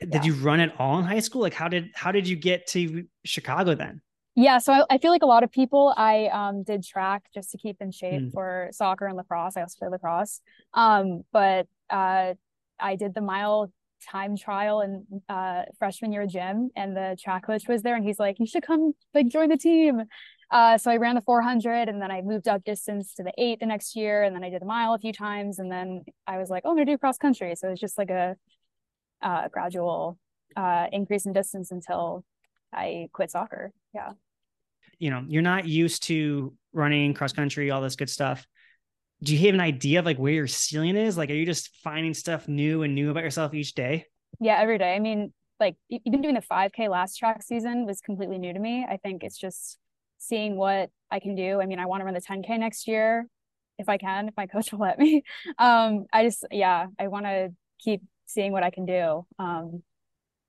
Did 0.00 0.14
yeah. 0.14 0.22
you 0.24 0.34
run 0.34 0.60
it 0.60 0.72
all 0.78 0.98
in 0.98 1.04
high 1.04 1.20
school? 1.20 1.42
Like, 1.42 1.54
how 1.54 1.68
did 1.68 1.90
how 1.94 2.10
did 2.10 2.26
you 2.26 2.36
get 2.36 2.66
to 2.68 3.04
Chicago 3.24 3.74
then? 3.74 4.00
Yeah, 4.34 4.58
so 4.58 4.72
I, 4.72 4.84
I, 4.88 4.98
feel 4.98 5.10
like 5.10 5.22
a 5.22 5.26
lot 5.26 5.42
of 5.42 5.52
people, 5.52 5.92
I 5.94 6.28
um, 6.28 6.62
did 6.62 6.82
track 6.84 7.24
just 7.34 7.50
to 7.50 7.58
keep 7.58 7.82
in 7.82 7.90
shape 7.92 8.22
mm. 8.22 8.32
for 8.32 8.70
soccer 8.72 9.06
and 9.06 9.16
lacrosse. 9.16 9.58
I 9.58 9.60
also 9.60 9.76
play 9.78 9.88
lacrosse. 9.88 10.40
Um, 10.72 11.22
but 11.32 11.66
uh, 11.90 12.32
I 12.80 12.96
did 12.96 13.14
the 13.14 13.20
mile 13.20 13.70
time 14.10 14.36
trial 14.36 14.80
in 14.80 15.06
uh, 15.28 15.62
freshman 15.78 16.12
year 16.12 16.26
gym, 16.26 16.70
and 16.74 16.96
the 16.96 17.16
track 17.22 17.44
coach 17.46 17.68
was 17.68 17.82
there, 17.82 17.94
and 17.94 18.04
he's 18.04 18.18
like, 18.18 18.38
"You 18.40 18.46
should 18.46 18.62
come 18.62 18.94
like 19.14 19.28
join 19.28 19.50
the 19.50 19.58
team." 19.58 20.02
Uh, 20.50 20.76
so 20.78 20.90
I 20.90 20.96
ran 20.96 21.14
the 21.14 21.20
400, 21.22 21.88
and 21.88 22.00
then 22.00 22.10
I 22.10 22.22
moved 22.22 22.48
up 22.48 22.64
distance 22.64 23.14
to 23.14 23.22
the 23.22 23.32
eight 23.38 23.60
the 23.60 23.66
next 23.66 23.94
year, 23.94 24.22
and 24.22 24.34
then 24.34 24.42
I 24.44 24.50
did 24.50 24.62
the 24.62 24.66
mile 24.66 24.94
a 24.94 24.98
few 24.98 25.12
times, 25.12 25.58
and 25.58 25.70
then 25.70 26.04
I 26.26 26.38
was 26.38 26.50
like, 26.50 26.62
"Oh, 26.64 26.70
I'm 26.70 26.76
gonna 26.76 26.86
do 26.86 26.98
cross 26.98 27.18
country." 27.18 27.54
So 27.54 27.68
it's 27.68 27.80
just 27.80 27.98
like 27.98 28.10
a 28.10 28.36
uh, 29.20 29.48
gradual 29.48 30.18
uh, 30.56 30.86
increase 30.90 31.26
in 31.26 31.32
distance 31.32 31.70
until 31.70 32.24
I 32.72 33.08
quit 33.12 33.30
soccer. 33.30 33.72
Yeah. 33.94 34.12
You 35.02 35.10
know, 35.10 35.24
you're 35.26 35.42
not 35.42 35.66
used 35.66 36.04
to 36.04 36.54
running 36.72 37.12
cross 37.12 37.32
country, 37.32 37.72
all 37.72 37.80
this 37.80 37.96
good 37.96 38.08
stuff. 38.08 38.46
Do 39.20 39.34
you 39.34 39.46
have 39.46 39.54
an 39.54 39.60
idea 39.60 39.98
of 39.98 40.04
like 40.04 40.16
where 40.16 40.32
your 40.32 40.46
ceiling 40.46 40.94
is? 40.94 41.18
Like, 41.18 41.28
are 41.28 41.34
you 41.34 41.44
just 41.44 41.70
finding 41.82 42.14
stuff 42.14 42.46
new 42.46 42.84
and 42.84 42.94
new 42.94 43.10
about 43.10 43.24
yourself 43.24 43.52
each 43.52 43.74
day? 43.74 44.06
Yeah, 44.40 44.60
every 44.60 44.78
day. 44.78 44.94
I 44.94 45.00
mean, 45.00 45.32
like 45.58 45.74
even 45.90 46.22
doing 46.22 46.36
the 46.36 46.40
5K 46.40 46.88
last 46.88 47.16
track 47.16 47.42
season 47.42 47.84
was 47.84 48.00
completely 48.00 48.38
new 48.38 48.52
to 48.52 48.60
me. 48.60 48.86
I 48.88 48.96
think 48.96 49.24
it's 49.24 49.36
just 49.36 49.76
seeing 50.18 50.54
what 50.54 50.90
I 51.10 51.18
can 51.18 51.34
do. 51.34 51.60
I 51.60 51.66
mean, 51.66 51.80
I 51.80 51.86
want 51.86 52.02
to 52.02 52.04
run 52.04 52.14
the 52.14 52.20
10K 52.20 52.60
next 52.60 52.86
year 52.86 53.26
if 53.78 53.88
I 53.88 53.98
can, 53.98 54.28
if 54.28 54.34
my 54.36 54.46
coach 54.52 54.70
will 54.70 54.78
let 54.78 55.00
me. 55.00 55.24
Um, 55.58 56.06
I 56.12 56.22
just, 56.22 56.44
yeah, 56.52 56.86
I 56.96 57.08
want 57.08 57.26
to 57.26 57.52
keep 57.80 58.02
seeing 58.26 58.52
what 58.52 58.62
I 58.62 58.70
can 58.70 58.86
do. 58.86 59.26
Um, 59.40 59.82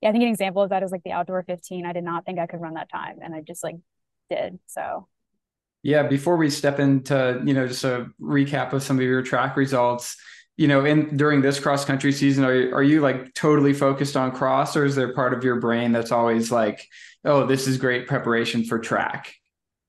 yeah, 0.00 0.10
I 0.10 0.12
think 0.12 0.22
an 0.22 0.30
example 0.30 0.62
of 0.62 0.70
that 0.70 0.84
is 0.84 0.92
like 0.92 1.02
the 1.02 1.10
outdoor 1.10 1.42
15. 1.42 1.86
I 1.86 1.92
did 1.92 2.04
not 2.04 2.24
think 2.24 2.38
I 2.38 2.46
could 2.46 2.60
run 2.60 2.74
that 2.74 2.88
time, 2.88 3.16
and 3.20 3.34
I 3.34 3.40
just 3.40 3.64
like 3.64 3.76
did. 4.30 4.58
So, 4.66 5.08
yeah. 5.82 6.04
Before 6.04 6.36
we 6.36 6.50
step 6.50 6.78
into 6.78 7.42
you 7.44 7.54
know 7.54 7.66
just 7.68 7.84
a 7.84 8.06
recap 8.20 8.72
of 8.72 8.82
some 8.82 8.96
of 8.96 9.02
your 9.02 9.22
track 9.22 9.56
results, 9.56 10.16
you 10.56 10.68
know, 10.68 10.84
in 10.84 11.16
during 11.16 11.42
this 11.42 11.58
cross 11.58 11.84
country 11.84 12.12
season, 12.12 12.44
are 12.44 12.74
are 12.74 12.82
you 12.82 13.00
like 13.00 13.34
totally 13.34 13.72
focused 13.72 14.16
on 14.16 14.32
cross, 14.32 14.76
or 14.76 14.84
is 14.84 14.94
there 14.94 15.12
part 15.14 15.34
of 15.34 15.44
your 15.44 15.60
brain 15.60 15.92
that's 15.92 16.12
always 16.12 16.50
like, 16.50 16.86
oh, 17.24 17.46
this 17.46 17.66
is 17.66 17.76
great 17.76 18.06
preparation 18.06 18.64
for 18.64 18.78
track? 18.78 19.34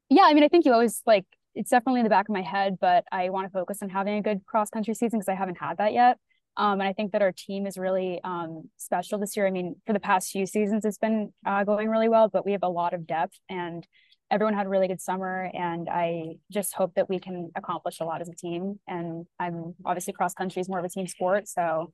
Yeah, 0.10 0.24
I 0.26 0.34
mean, 0.34 0.44
I 0.44 0.48
think 0.48 0.66
you 0.66 0.74
always 0.74 1.02
like 1.06 1.26
it's 1.56 1.70
definitely 1.70 2.02
in 2.02 2.04
the 2.04 2.10
back 2.10 2.28
of 2.28 2.34
my 2.34 2.42
head, 2.42 2.78
but 2.80 3.06
I 3.12 3.30
want 3.30 3.48
to 3.48 3.52
focus 3.52 3.80
on 3.82 3.90
having 3.90 4.18
a 4.18 4.22
good 4.22 4.46
cross 4.46 4.70
country 4.70 4.94
season 4.94 5.20
because 5.20 5.30
I 5.30 5.36
haven't 5.36 5.58
had 5.58 5.78
that 5.78 5.94
yet. 5.94 6.18
Um, 6.58 6.80
and 6.80 6.84
I 6.84 6.94
think 6.94 7.12
that 7.12 7.22
our 7.22 7.32
team 7.32 7.66
is 7.66 7.78
really 7.78 8.22
um, 8.24 8.70
special 8.78 9.20
this 9.20 9.36
year. 9.36 9.46
I 9.46 9.52
mean, 9.52 9.76
for 9.86 9.94
the 9.94 10.00
past 10.00 10.32
few 10.32 10.46
seasons, 10.46 10.86
it's 10.86 10.98
been 10.98 11.34
uh, 11.46 11.64
going 11.64 11.90
really 11.90 12.10
well, 12.10 12.30
but 12.30 12.46
we 12.46 12.54
have 12.54 12.64
a 12.64 12.70
lot 12.70 12.94
of 12.94 13.06
depth 13.08 13.38
and 13.50 13.86
everyone 14.32 14.54
had 14.54 14.66
a 14.66 14.70
really 14.70 14.88
good 14.88 15.02
summer. 15.02 15.50
And 15.54 15.88
I 15.90 16.38
just 16.52 16.74
hope 16.74 16.94
that 16.96 17.10
we 17.10 17.20
can 17.20 17.52
accomplish 17.56 18.00
a 18.00 18.06
lot 18.06 18.22
as 18.22 18.30
a 18.30 18.34
team. 18.34 18.80
And 18.88 19.26
I'm 19.40 19.76
obviously 19.86 20.14
cross 20.14 20.34
country 20.34 20.62
is 20.62 20.70
more 20.70 20.80
of 20.80 20.86
a 20.86 20.90
team 20.90 21.08
sport. 21.08 21.48
So 21.48 21.94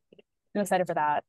I'm 0.55 0.61
excited 0.61 0.87
for 0.87 0.93
that. 0.93 1.23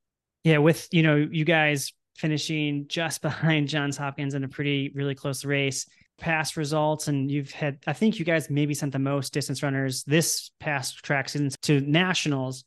Yeah. 0.45 0.59
With, 0.59 0.89
you 0.93 1.03
know, 1.03 1.17
you 1.17 1.45
guys 1.45 1.93
finishing 2.17 2.87
just 2.89 3.23
behind 3.23 3.69
Johns 3.69 3.97
Hopkins 3.97 4.35
in 4.35 4.45
a 4.45 4.49
pretty, 4.49 4.93
really 4.95 5.15
close 5.15 5.45
race 5.45 5.87
past 6.19 6.57
results 6.57 7.09
and 7.09 7.31
you've 7.31 7.51
had 7.51 7.79
i 7.87 7.93
think 7.93 8.19
you 8.19 8.25
guys 8.25 8.49
maybe 8.49 8.75
sent 8.75 8.93
the 8.93 8.99
most 8.99 9.33
distance 9.33 9.61
runners 9.61 10.05
this 10.05 10.53
past 10.61 11.03
track 11.03 11.29
season 11.29 11.51
to 11.63 11.81
nationals 11.81 12.65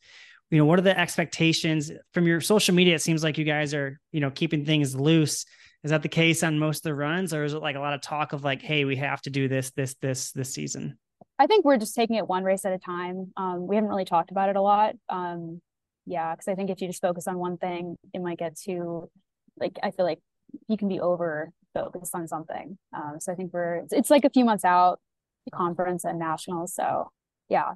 you 0.49 0.57
know 0.57 0.65
what 0.65 0.77
are 0.77 0.81
the 0.81 0.99
expectations 0.99 1.91
from 2.11 2.27
your 2.27 2.41
social 2.41 2.75
media 2.75 2.95
it 2.95 3.01
seems 3.01 3.23
like 3.23 3.37
you 3.37 3.45
guys 3.45 3.73
are 3.73 3.99
you 4.11 4.19
know 4.19 4.29
keeping 4.29 4.65
things 4.65 4.95
loose 4.95 5.45
is 5.85 5.91
that 5.91 6.01
the 6.01 6.09
case 6.09 6.41
on 6.41 6.57
most 6.57 6.79
of 6.79 6.83
the 6.83 6.95
runs 6.95 7.33
or 7.33 7.43
is 7.43 7.53
it 7.53 7.61
like 7.61 7.75
a 7.75 7.79
lot 7.79 7.93
of 7.93 8.01
talk 8.01 8.33
of 8.33 8.43
like 8.43 8.61
hey 8.61 8.83
we 8.83 8.97
have 8.97 9.21
to 9.21 9.29
do 9.29 9.47
this 9.47 9.71
this 9.71 9.93
this 10.01 10.31
this 10.31 10.53
season 10.53 10.97
i 11.39 11.45
think 11.47 11.63
we're 11.63 11.77
just 11.77 11.95
taking 11.95 12.17
it 12.17 12.27
one 12.27 12.43
race 12.43 12.65
at 12.65 12.73
a 12.73 12.79
time. 12.79 13.31
Um, 13.37 13.67
we 13.67 13.75
haven't 13.75 13.89
really 13.89 14.05
talked 14.05 14.31
about 14.31 14.49
it 14.49 14.55
a 14.55 14.61
lot. 14.61 14.95
Um, 15.09 15.61
yeah 16.07 16.33
because 16.33 16.47
i 16.47 16.55
think 16.55 16.69
if 16.69 16.81
you 16.81 16.87
just 16.87 17.01
focus 17.01 17.27
on 17.27 17.37
one 17.37 17.57
thing 17.57 17.97
it 18.13 18.21
might 18.21 18.37
get 18.37 18.55
too 18.55 19.09
like 19.57 19.75
i 19.81 19.89
feel 19.89 20.05
like 20.05 20.19
you 20.67 20.77
can 20.77 20.87
be 20.87 20.99
over 20.99 21.51
focused 21.73 22.15
on 22.15 22.27
something. 22.27 22.77
Um, 22.95 23.17
so 23.19 23.31
i 23.31 23.35
think 23.35 23.53
we're 23.53 23.77
it's, 23.77 23.93
it's 23.93 24.09
like 24.09 24.25
a 24.25 24.29
few 24.29 24.45
months 24.45 24.65
out 24.65 24.99
conference 25.53 26.03
and 26.03 26.17
nationals 26.17 26.73
so 26.73 27.11
yeah. 27.49 27.73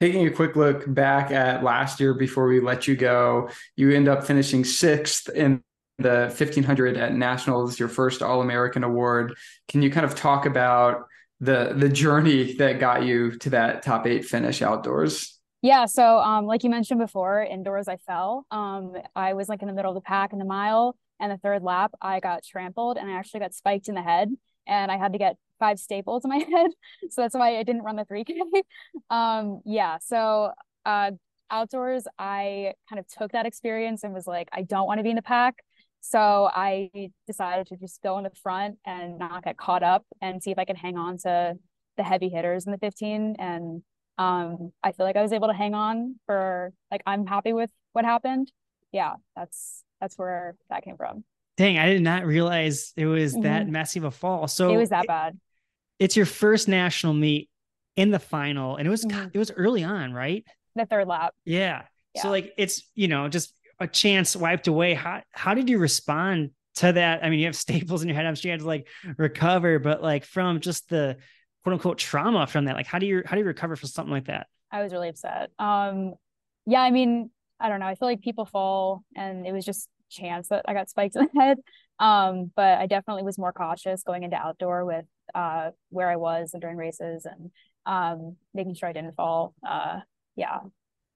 Taking 0.00 0.28
a 0.28 0.30
quick 0.30 0.54
look 0.54 0.84
back 0.94 1.32
at 1.32 1.64
last 1.64 1.98
year 1.98 2.14
before 2.14 2.46
we 2.46 2.60
let 2.60 2.86
you 2.86 2.94
go, 2.94 3.48
you 3.74 3.90
end 3.90 4.06
up 4.06 4.24
finishing 4.24 4.64
sixth 4.64 5.28
in 5.28 5.60
the 5.98 6.32
1500 6.36 6.96
at 6.96 7.14
nationals, 7.14 7.78
your 7.78 7.88
first 7.88 8.22
All 8.22 8.40
American 8.40 8.84
award. 8.84 9.36
Can 9.66 9.82
you 9.82 9.90
kind 9.90 10.06
of 10.06 10.14
talk 10.14 10.46
about 10.46 11.06
the 11.40 11.72
the 11.76 11.88
journey 11.88 12.54
that 12.54 12.80
got 12.80 13.04
you 13.04 13.36
to 13.38 13.50
that 13.50 13.82
top 13.82 14.06
eight 14.06 14.24
finish 14.24 14.62
outdoors? 14.62 15.38
Yeah, 15.60 15.86
so 15.86 16.18
um, 16.18 16.46
like 16.46 16.62
you 16.62 16.70
mentioned 16.70 17.00
before, 17.00 17.42
indoors 17.42 17.88
I 17.88 17.96
fell. 17.96 18.46
Um, 18.50 18.94
I 19.16 19.34
was 19.34 19.48
like 19.48 19.60
in 19.60 19.66
the 19.68 19.74
middle 19.74 19.90
of 19.90 19.96
the 19.96 20.00
pack 20.00 20.32
in 20.32 20.38
the 20.38 20.44
mile, 20.44 20.96
and 21.18 21.32
the 21.32 21.36
third 21.36 21.62
lap 21.62 21.92
I 22.00 22.20
got 22.20 22.44
trampled, 22.44 22.96
and 22.96 23.10
I 23.10 23.14
actually 23.14 23.40
got 23.40 23.54
spiked 23.54 23.88
in 23.88 23.96
the 23.96 24.02
head, 24.02 24.30
and 24.66 24.92
I 24.92 24.98
had 24.98 25.12
to 25.12 25.18
get 25.18 25.36
five 25.58 25.80
staples 25.80 26.24
in 26.24 26.30
my 26.30 26.36
head. 26.52 26.70
So 27.10 27.22
that's 27.22 27.34
why 27.34 27.58
I 27.58 27.62
didn't 27.64 27.82
run 27.82 27.96
the 27.96 28.04
3K. 28.04 28.62
um, 29.10 29.60
yeah. 29.64 29.98
So 30.00 30.52
uh, 30.84 31.10
outdoors, 31.50 32.06
I 32.18 32.74
kind 32.88 33.00
of 33.00 33.06
took 33.08 33.32
that 33.32 33.46
experience 33.46 34.04
and 34.04 34.14
was 34.14 34.26
like, 34.26 34.48
I 34.52 34.62
don't 34.62 34.86
want 34.86 34.98
to 34.98 35.02
be 35.02 35.10
in 35.10 35.16
the 35.16 35.22
pack. 35.22 35.56
So 36.00 36.48
I 36.54 37.10
decided 37.26 37.66
to 37.68 37.76
just 37.76 38.02
go 38.02 38.18
in 38.18 38.24
the 38.24 38.30
front 38.42 38.78
and 38.86 39.18
not 39.18 39.44
get 39.44 39.56
caught 39.56 39.82
up 39.82 40.04
and 40.20 40.42
see 40.42 40.50
if 40.50 40.58
I 40.58 40.64
could 40.64 40.76
hang 40.76 40.96
on 40.96 41.18
to 41.18 41.56
the 41.96 42.02
heavy 42.02 42.28
hitters 42.28 42.66
in 42.66 42.72
the 42.72 42.78
15. 42.78 43.36
And 43.38 43.82
um, 44.16 44.72
I 44.82 44.92
feel 44.92 45.04
like 45.04 45.16
I 45.16 45.22
was 45.22 45.32
able 45.32 45.48
to 45.48 45.54
hang 45.54 45.74
on 45.74 46.16
for 46.26 46.72
like 46.90 47.02
I'm 47.06 47.26
happy 47.26 47.52
with 47.52 47.70
what 47.92 48.04
happened. 48.04 48.50
Yeah, 48.92 49.14
that's 49.36 49.84
that's 50.00 50.16
where 50.16 50.56
that 50.70 50.84
came 50.84 50.96
from. 50.96 51.24
Dang, 51.56 51.78
I 51.78 51.86
did 51.86 52.02
not 52.02 52.24
realize 52.24 52.92
it 52.96 53.06
was 53.06 53.32
mm-hmm. 53.32 53.42
that 53.42 53.68
massive 53.68 54.04
a 54.04 54.10
fall. 54.10 54.48
So 54.48 54.70
it 54.70 54.76
was 54.76 54.90
that 54.90 55.06
bad 55.06 55.36
it's 55.98 56.16
your 56.16 56.26
first 56.26 56.68
national 56.68 57.14
meet 57.14 57.48
in 57.96 58.10
the 58.10 58.18
final, 58.18 58.76
and 58.76 58.86
it 58.86 58.90
was 58.90 59.04
mm-hmm. 59.04 59.28
it 59.32 59.38
was 59.38 59.50
early 59.50 59.84
on, 59.84 60.12
right? 60.12 60.44
The 60.76 60.86
third 60.86 61.08
lap. 61.08 61.34
Yeah. 61.44 61.82
yeah. 62.14 62.22
So 62.22 62.30
like 62.30 62.52
it's 62.56 62.82
you 62.94 63.08
know 63.08 63.28
just 63.28 63.52
a 63.80 63.86
chance 63.86 64.34
wiped 64.34 64.66
away. 64.66 64.94
How 64.94 65.22
how 65.30 65.54
did 65.54 65.68
you 65.68 65.78
respond 65.78 66.50
to 66.76 66.92
that? 66.92 67.24
I 67.24 67.30
mean, 67.30 67.40
you 67.40 67.46
have 67.46 67.56
staples 67.68 68.02
in 68.02 68.08
your 68.08 68.16
head. 68.16 68.26
I'm 68.26 68.34
sure 68.34 68.48
you 68.48 68.52
had 68.52 68.60
to 68.60 68.66
like 68.66 68.88
recover, 69.16 69.78
but 69.78 70.02
like 70.02 70.24
from 70.24 70.60
just 70.60 70.88
the 70.88 71.16
quote 71.62 71.74
unquote 71.74 71.98
trauma 71.98 72.46
from 72.46 72.66
that, 72.66 72.76
like 72.76 72.86
how 72.86 72.98
do 72.98 73.06
you 73.06 73.22
how 73.24 73.34
do 73.34 73.40
you 73.40 73.46
recover 73.46 73.76
from 73.76 73.88
something 73.88 74.12
like 74.12 74.26
that? 74.26 74.46
I 74.70 74.82
was 74.82 74.92
really 74.92 75.08
upset. 75.08 75.50
Um, 75.58 76.14
yeah, 76.66 76.80
I 76.82 76.90
mean, 76.90 77.30
I 77.58 77.68
don't 77.68 77.80
know. 77.80 77.86
I 77.86 77.94
feel 77.94 78.08
like 78.08 78.20
people 78.20 78.44
fall, 78.44 79.02
and 79.16 79.46
it 79.46 79.52
was 79.52 79.64
just 79.64 79.88
chance 80.10 80.48
that 80.48 80.64
I 80.66 80.74
got 80.74 80.88
spiked 80.90 81.16
in 81.16 81.28
the 81.32 81.40
head. 81.40 81.58
Um, 81.98 82.50
but 82.54 82.78
I 82.78 82.86
definitely 82.86 83.24
was 83.24 83.38
more 83.38 83.52
cautious 83.52 84.02
going 84.02 84.22
into 84.22 84.36
outdoor 84.36 84.84
with 84.84 85.04
uh 85.34 85.70
where 85.90 86.08
I 86.08 86.16
was 86.16 86.54
and 86.54 86.62
during 86.62 86.78
races 86.78 87.26
and 87.26 87.50
um 87.84 88.36
making 88.54 88.74
sure 88.74 88.88
I 88.88 88.92
didn't 88.92 89.16
fall. 89.16 89.54
Uh, 89.66 90.00
yeah. 90.36 90.60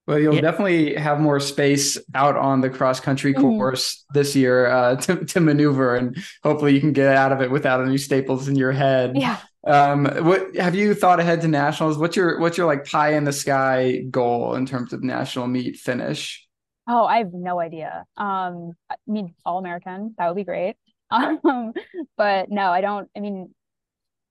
Well, 0.06 0.18
you'll 0.18 0.34
yeah. 0.34 0.40
definitely 0.40 0.94
have 0.96 1.20
more 1.20 1.38
space 1.38 1.96
out 2.14 2.36
on 2.36 2.60
the 2.60 2.68
cross 2.68 2.98
country 2.98 3.32
mm-hmm. 3.32 3.42
course 3.42 4.04
this 4.12 4.34
year 4.34 4.66
uh, 4.66 4.96
to, 5.02 5.24
to 5.24 5.40
maneuver, 5.40 5.94
and 5.96 6.16
hopefully 6.42 6.74
you 6.74 6.80
can 6.80 6.92
get 6.92 7.14
out 7.16 7.32
of 7.32 7.40
it 7.40 7.50
without 7.50 7.80
any 7.84 7.98
staples 7.98 8.48
in 8.48 8.56
your 8.56 8.72
head. 8.72 9.16
Yeah. 9.16 9.38
Um, 9.64 10.06
what 10.24 10.56
have 10.56 10.74
you 10.74 10.92
thought 10.94 11.20
ahead 11.20 11.40
to 11.42 11.48
nationals? 11.48 11.96
What's 11.96 12.16
your 12.16 12.40
what's 12.40 12.58
your 12.58 12.66
like 12.66 12.84
pie 12.84 13.14
in 13.14 13.22
the 13.22 13.32
sky 13.32 13.98
goal 14.10 14.56
in 14.56 14.66
terms 14.66 14.92
of 14.92 15.04
national 15.04 15.46
meet 15.46 15.76
finish? 15.76 16.48
Oh, 16.88 17.04
I 17.04 17.18
have 17.18 17.32
no 17.32 17.60
idea. 17.60 18.04
Um, 18.16 18.72
I 18.90 18.96
mean, 19.06 19.34
all 19.44 19.58
American, 19.58 20.16
that 20.18 20.26
would 20.26 20.36
be 20.36 20.44
great. 20.44 20.76
Um, 21.12 21.74
but 22.16 22.50
no, 22.50 22.70
I 22.70 22.80
don't. 22.80 23.06
I 23.14 23.20
mean, 23.20 23.54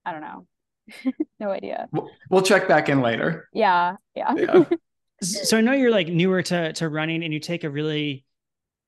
I 0.04 0.10
don't 0.10 0.20
know. 0.20 0.46
no 1.40 1.50
idea. 1.50 1.88
We'll, 1.92 2.10
we'll, 2.28 2.42
check 2.42 2.66
back 2.66 2.88
in 2.88 3.00
later. 3.00 3.48
Yeah, 3.52 3.96
yeah. 4.16 4.34
yeah. 4.34 4.64
So 5.22 5.56
I 5.56 5.60
know 5.60 5.72
you're 5.72 5.90
like 5.90 6.08
newer 6.08 6.42
to 6.42 6.72
to 6.74 6.88
running, 6.88 7.24
and 7.24 7.32
you 7.32 7.40
take 7.40 7.64
a 7.64 7.70
really 7.70 8.24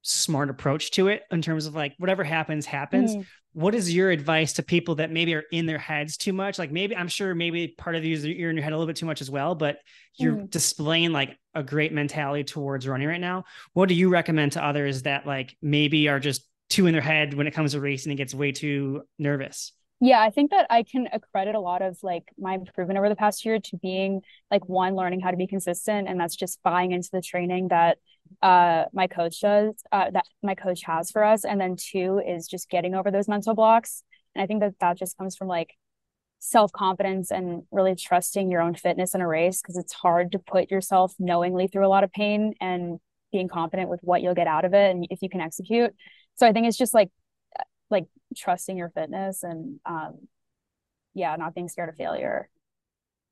smart 0.07 0.51
approach 0.51 0.91
to 0.91 1.09
it 1.09 1.23
in 1.31 1.41
terms 1.41 1.65
of 1.67 1.75
like 1.75 1.95
whatever 1.97 2.23
happens 2.23 2.67
happens 2.67 3.17
mm. 3.17 3.25
what 3.55 3.75
is 3.75 3.93
your 3.93 4.11
advice 4.11 4.53
to 4.53 4.63
people 4.63 4.97
that 4.97 5.11
maybe 5.11 5.35
are 5.35 5.45
in 5.51 5.65
their 5.65 5.79
heads 5.79 6.19
too 6.19 6.33
much 6.35 6.59
like 6.59 6.71
maybe 6.71 6.95
i'm 6.95 7.09
sure 7.09 7.35
maybe 7.35 7.69
part 7.79 7.97
of 7.97 8.05
you 8.05 8.13
is 8.13 8.23
you're 8.23 8.51
in 8.51 8.57
your 8.57 8.63
head 8.63 8.75
a 8.75 8.77
little 8.77 8.87
bit 8.87 8.97
too 8.97 9.07
much 9.07 9.23
as 9.23 9.31
well 9.31 9.55
but 9.55 9.79
you're 10.17 10.35
mm. 10.35 10.51
displaying 10.51 11.11
like 11.11 11.39
a 11.55 11.63
great 11.63 11.91
mentality 11.91 12.45
towards 12.45 12.87
running 12.87 13.09
right 13.09 13.21
now 13.21 13.45
what 13.73 13.89
do 13.89 13.95
you 13.95 14.11
recommend 14.11 14.53
to 14.53 14.63
others 14.63 15.05
that 15.05 15.27
like 15.27 15.57
maybe 15.63 16.07
are 16.07 16.21
just 16.21 16.47
too 16.69 16.87
in 16.87 16.93
their 16.93 17.01
head 17.01 17.33
when 17.33 17.47
it 17.47 17.55
comes 17.55 17.73
to 17.73 17.81
racing 17.81 18.11
and 18.13 18.19
gets 18.19 18.35
way 18.35 18.53
too 18.53 19.01
nervous 19.19 19.73
yeah 20.01 20.21
i 20.21 20.31
think 20.31 20.51
that 20.51 20.67
i 20.71 20.83
can 20.83 21.09
accredit 21.13 21.55
a 21.55 21.61
lot 21.61 21.83
of 21.83 21.97
like 22.03 22.25
my 22.39 22.55
improvement 22.55 22.99
over 22.99 23.09
the 23.09 23.17
past 23.17 23.45
year 23.45 23.59
to 23.59 23.77
being 23.77 24.21
like 24.51 24.69
one 24.69 24.95
learning 24.95 25.21
how 25.21 25.31
to 25.31 25.37
be 25.37 25.47
consistent 25.47 26.09
and 26.09 26.19
that's 26.19 26.37
just 26.37 26.63
buying 26.63 26.93
into 26.93 27.09
the 27.13 27.21
training 27.21 27.69
that 27.69 27.99
uh 28.43 28.85
my 28.93 29.07
coach 29.07 29.41
does 29.41 29.75
uh 29.93 30.11
that 30.11 30.27
my 30.43 30.55
coach 30.55 30.83
has 30.85 31.11
for 31.11 31.23
us 31.23 31.45
and 31.45 31.61
then 31.61 31.77
two 31.77 32.21
is 32.27 32.47
just 32.47 32.69
getting 32.69 32.95
over 32.95 33.11
those 33.11 33.29
mental 33.29 33.55
blocks 33.55 34.03
and 34.35 34.43
i 34.43 34.47
think 34.47 34.61
that 34.61 34.75
that 34.81 34.99
just 34.99 35.17
comes 35.17 35.37
from 35.37 35.49
like 35.49 35.75
self-confidence 36.41 37.31
and 37.31 37.63
really 37.71 37.95
trusting 37.95 38.51
your 38.51 38.61
own 38.61 38.75
fitness 38.75 39.15
in 39.15 39.23
a 39.23 39.27
race 39.27 39.63
because 39.63 39.79
it's 39.79 39.95
hard 39.95 40.31
to 40.33 40.39
put 40.39 40.71
yourself 40.71 41.15
knowingly 41.19 41.67
through 41.67 41.87
a 41.87 41.89
lot 41.89 42.05
of 42.05 42.13
pain 42.13 42.53
and 42.61 42.99
being 43.33 43.49
confident 43.49 43.89
with 43.89 44.01
what 44.03 44.21
you'll 44.21 44.35
get 44.35 44.47
out 44.47 44.67
of 44.67 44.75
it 44.75 44.91
and 44.91 45.07
if 45.09 45.23
you 45.23 45.31
can 45.31 45.41
execute. 45.41 45.91
So 46.37 46.47
i 46.47 46.53
think 46.53 46.67
it's 46.67 46.77
just 46.77 46.93
like 46.93 47.11
like 47.91 48.07
trusting 48.37 48.77
your 48.77 48.91
fitness 48.91 49.43
and 49.43 49.79
um 49.87 50.29
yeah 51.15 51.37
not 51.37 51.55
being 51.55 51.69
scared 51.69 51.89
of 51.89 51.97
failure. 51.97 52.49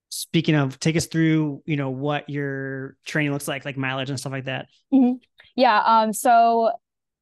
Speaking 0.08 0.54
of 0.54 0.78
take 0.78 0.96
us 0.96 1.06
through 1.06 1.62
you 1.66 1.76
know 1.76 1.90
what 1.90 2.28
your 2.28 2.96
training 3.04 3.32
looks 3.32 3.48
like 3.48 3.64
like 3.64 3.76
mileage 3.76 4.10
and 4.10 4.18
stuff 4.20 4.32
like 4.32 4.44
that. 4.44 4.66
Mm-hmm. 4.92 5.16
yeah 5.56 5.82
um 5.84 6.12
so 6.12 6.70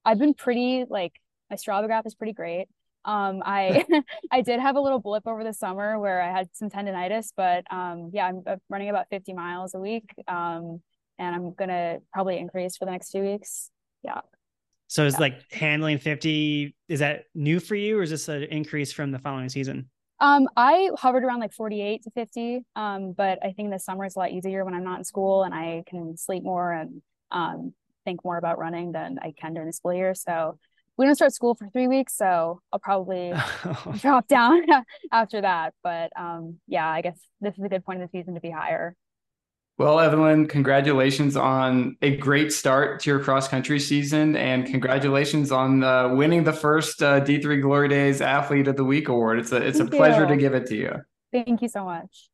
i've 0.05 0.19
been 0.19 0.35
pretty 0.35 0.85
like 0.89 1.13
my 1.51 1.57
strava 1.57 1.87
graph 1.87 2.07
is 2.07 2.15
pretty 2.15 2.33
great. 2.33 2.67
Um 3.05 3.43
i 3.45 3.85
i 4.31 4.41
did 4.43 4.61
have 4.61 4.77
a 4.77 4.81
little 4.81 4.99
blip 4.99 5.27
over 5.27 5.45
the 5.45 5.55
summer 5.55 5.99
where 5.99 6.21
i 6.21 6.31
had 6.31 6.49
some 6.53 6.69
tendonitis 6.69 7.29
but 7.37 7.65
um 7.71 8.11
yeah 8.13 8.27
i'm 8.27 8.43
running 8.69 8.91
about 8.91 9.07
50 9.11 9.33
miles 9.35 9.75
a 9.75 9.79
week 9.79 10.13
um 10.29 10.81
and 11.19 11.35
i'm 11.35 11.55
gonna 11.55 11.99
probably 12.13 12.39
increase 12.39 12.77
for 12.77 12.85
the 12.87 12.91
next 12.91 13.11
two 13.11 13.23
weeks. 13.23 13.71
Yeah 14.03 14.21
so 14.91 15.07
is 15.07 15.15
yeah. 15.15 15.21
like 15.21 15.53
handling 15.53 15.99
50 15.99 16.75
is 16.89 16.99
that 16.99 17.27
new 17.35 17.61
for 17.61 17.77
you 17.77 17.99
or 17.99 18.03
is 18.03 18.11
this 18.11 18.29
an 18.29 18.43
increase 18.45 18.93
from 18.93 19.13
the 19.13 19.19
following 19.19 19.49
season 19.49 19.89
um, 20.23 20.49
I 20.55 20.91
hovered 20.99 21.25
around 21.25 21.41
like 21.41 21.55
48 21.55 22.03
to 22.03 22.11
50. 22.11 22.61
Um, 22.77 23.13
but 23.13 23.39
I 23.43 23.53
think 23.53 23.71
the 23.71 23.79
summer 23.79 24.05
is 24.05 24.17
a 24.17 24.19
lot 24.19 24.31
easier 24.31 24.67
when 24.67 24.75
I'm 24.75 24.85
not 24.85 24.99
in 24.99 25.05
school 25.05 25.45
and 25.45 25.55
I 25.55 25.83
can 25.87 26.15
sleep 26.19 26.43
more 26.43 26.73
and 26.73 27.01
um, 27.31 27.73
think 28.05 28.23
more 28.23 28.37
about 28.37 28.59
running 28.59 28.93
than 28.93 29.19
I 29.23 29.33
can 29.33 29.55
during 29.55 29.69
the 29.69 29.73
school 29.73 29.95
year. 29.95 30.15
So 30.15 30.59
we 30.99 31.07
don't 31.07 31.15
start 31.15 31.33
school 31.33 31.55
for 31.55 31.67
three 31.71 31.89
weeks, 31.89 32.15
so 32.15 32.61
I'll 32.71 32.79
probably 32.79 33.33
drop 34.01 34.29
down 34.29 34.61
after 35.13 35.41
that. 35.41 35.73
But 35.83 36.11
um, 36.19 36.59
yeah, 36.69 36.87
I 36.87 37.01
guess 37.01 37.19
this 37.41 37.57
is 37.57 37.65
a 37.65 37.71
good 37.71 37.87
point 37.87 38.03
of 38.03 38.11
the 38.11 38.19
season 38.19 38.35
to 38.35 38.41
be 38.41 38.51
higher. 38.51 38.95
Well, 39.81 39.99
Evelyn, 39.99 40.47
congratulations 40.47 41.39
on 41.39 41.97
a 42.03 42.15
great 42.19 42.53
start 42.53 43.01
to 43.01 43.09
your 43.09 43.19
cross 43.19 43.49
country 43.49 43.81
season, 43.81 44.37
and 44.37 44.67
congratulations 44.67 45.51
on 45.51 45.83
uh, 45.83 46.15
winning 46.15 46.45
the 46.45 46.53
first 46.53 47.03
uh, 47.03 47.23
D3 47.23 47.63
Glory 47.63 47.89
Days 47.89 48.21
Athlete 48.21 48.69
of 48.69 48.77
the 48.77 48.85
Week 48.85 49.09
award. 49.09 49.39
It's 49.39 49.53
a 49.53 49.57
it's 49.57 49.79
Thank 49.79 49.95
a 49.95 49.97
pleasure 49.97 50.25
you. 50.25 50.29
to 50.29 50.37
give 50.37 50.53
it 50.53 50.67
to 50.67 50.77
you. 50.77 50.97
Thank 51.33 51.63
you 51.63 51.69
so 51.69 51.87
much. 51.87 52.29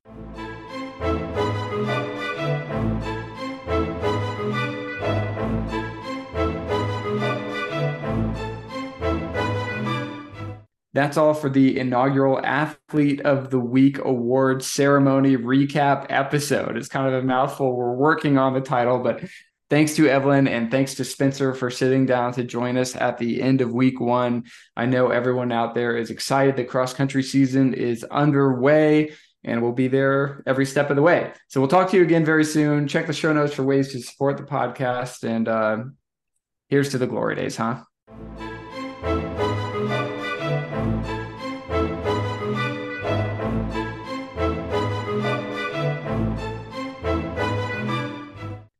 That's 10.96 11.18
all 11.18 11.35
for 11.35 11.50
the 11.50 11.78
inaugural 11.78 12.40
Athlete 12.42 13.20
of 13.20 13.50
the 13.50 13.61
Week 13.61 13.98
award 13.98 14.64
ceremony 14.64 15.37
recap 15.37 16.06
episode. 16.09 16.74
It's 16.78 16.88
kind 16.88 17.06
of 17.06 17.22
a 17.22 17.26
mouthful. 17.26 17.76
We're 17.76 17.92
working 17.92 18.38
on 18.38 18.54
the 18.54 18.62
title, 18.62 19.00
but 19.00 19.22
thanks 19.68 19.94
to 19.96 20.09
Evelyn 20.09 20.48
and 20.48 20.70
thanks 20.70 20.94
to 20.94 21.04
Spencer 21.04 21.52
for 21.52 21.70
sitting 21.70 22.06
down 22.06 22.32
to 22.32 22.44
join 22.44 22.78
us 22.78 22.96
at 22.96 23.18
the 23.18 23.42
end 23.42 23.61
of 23.61 23.74
week 23.74 24.00
one. 24.00 24.44
I 24.74 24.87
know 24.87 25.09
everyone 25.09 25.52
out 25.52 25.74
there 25.74 25.98
is 25.98 26.09
excited. 26.09 26.56
The 26.56 26.64
cross 26.64 26.94
country 26.94 27.22
season 27.22 27.74
is 27.74 28.02
underway 28.02 29.12
and 29.44 29.61
we'll 29.61 29.72
be 29.72 29.88
there 29.88 30.42
every 30.46 30.64
step 30.64 30.88
of 30.88 30.96
the 30.96 31.02
way. 31.02 31.30
So 31.48 31.61
we'll 31.61 31.68
talk 31.68 31.90
to 31.90 31.98
you 31.98 32.04
again 32.04 32.24
very 32.24 32.42
soon. 32.42 32.88
Check 32.88 33.06
the 33.06 33.12
show 33.12 33.35
notes 33.35 33.52
for 33.52 33.64
ways 33.64 33.92
to 33.92 34.00
support 34.00 34.38
the 34.38 34.44
podcast. 34.44 35.24
And 35.24 35.46
uh, 35.46 35.85
here's 36.70 36.88
to 36.92 36.98
the 36.98 37.06
glory 37.06 37.35
days, 37.35 37.56
huh? 37.56 37.82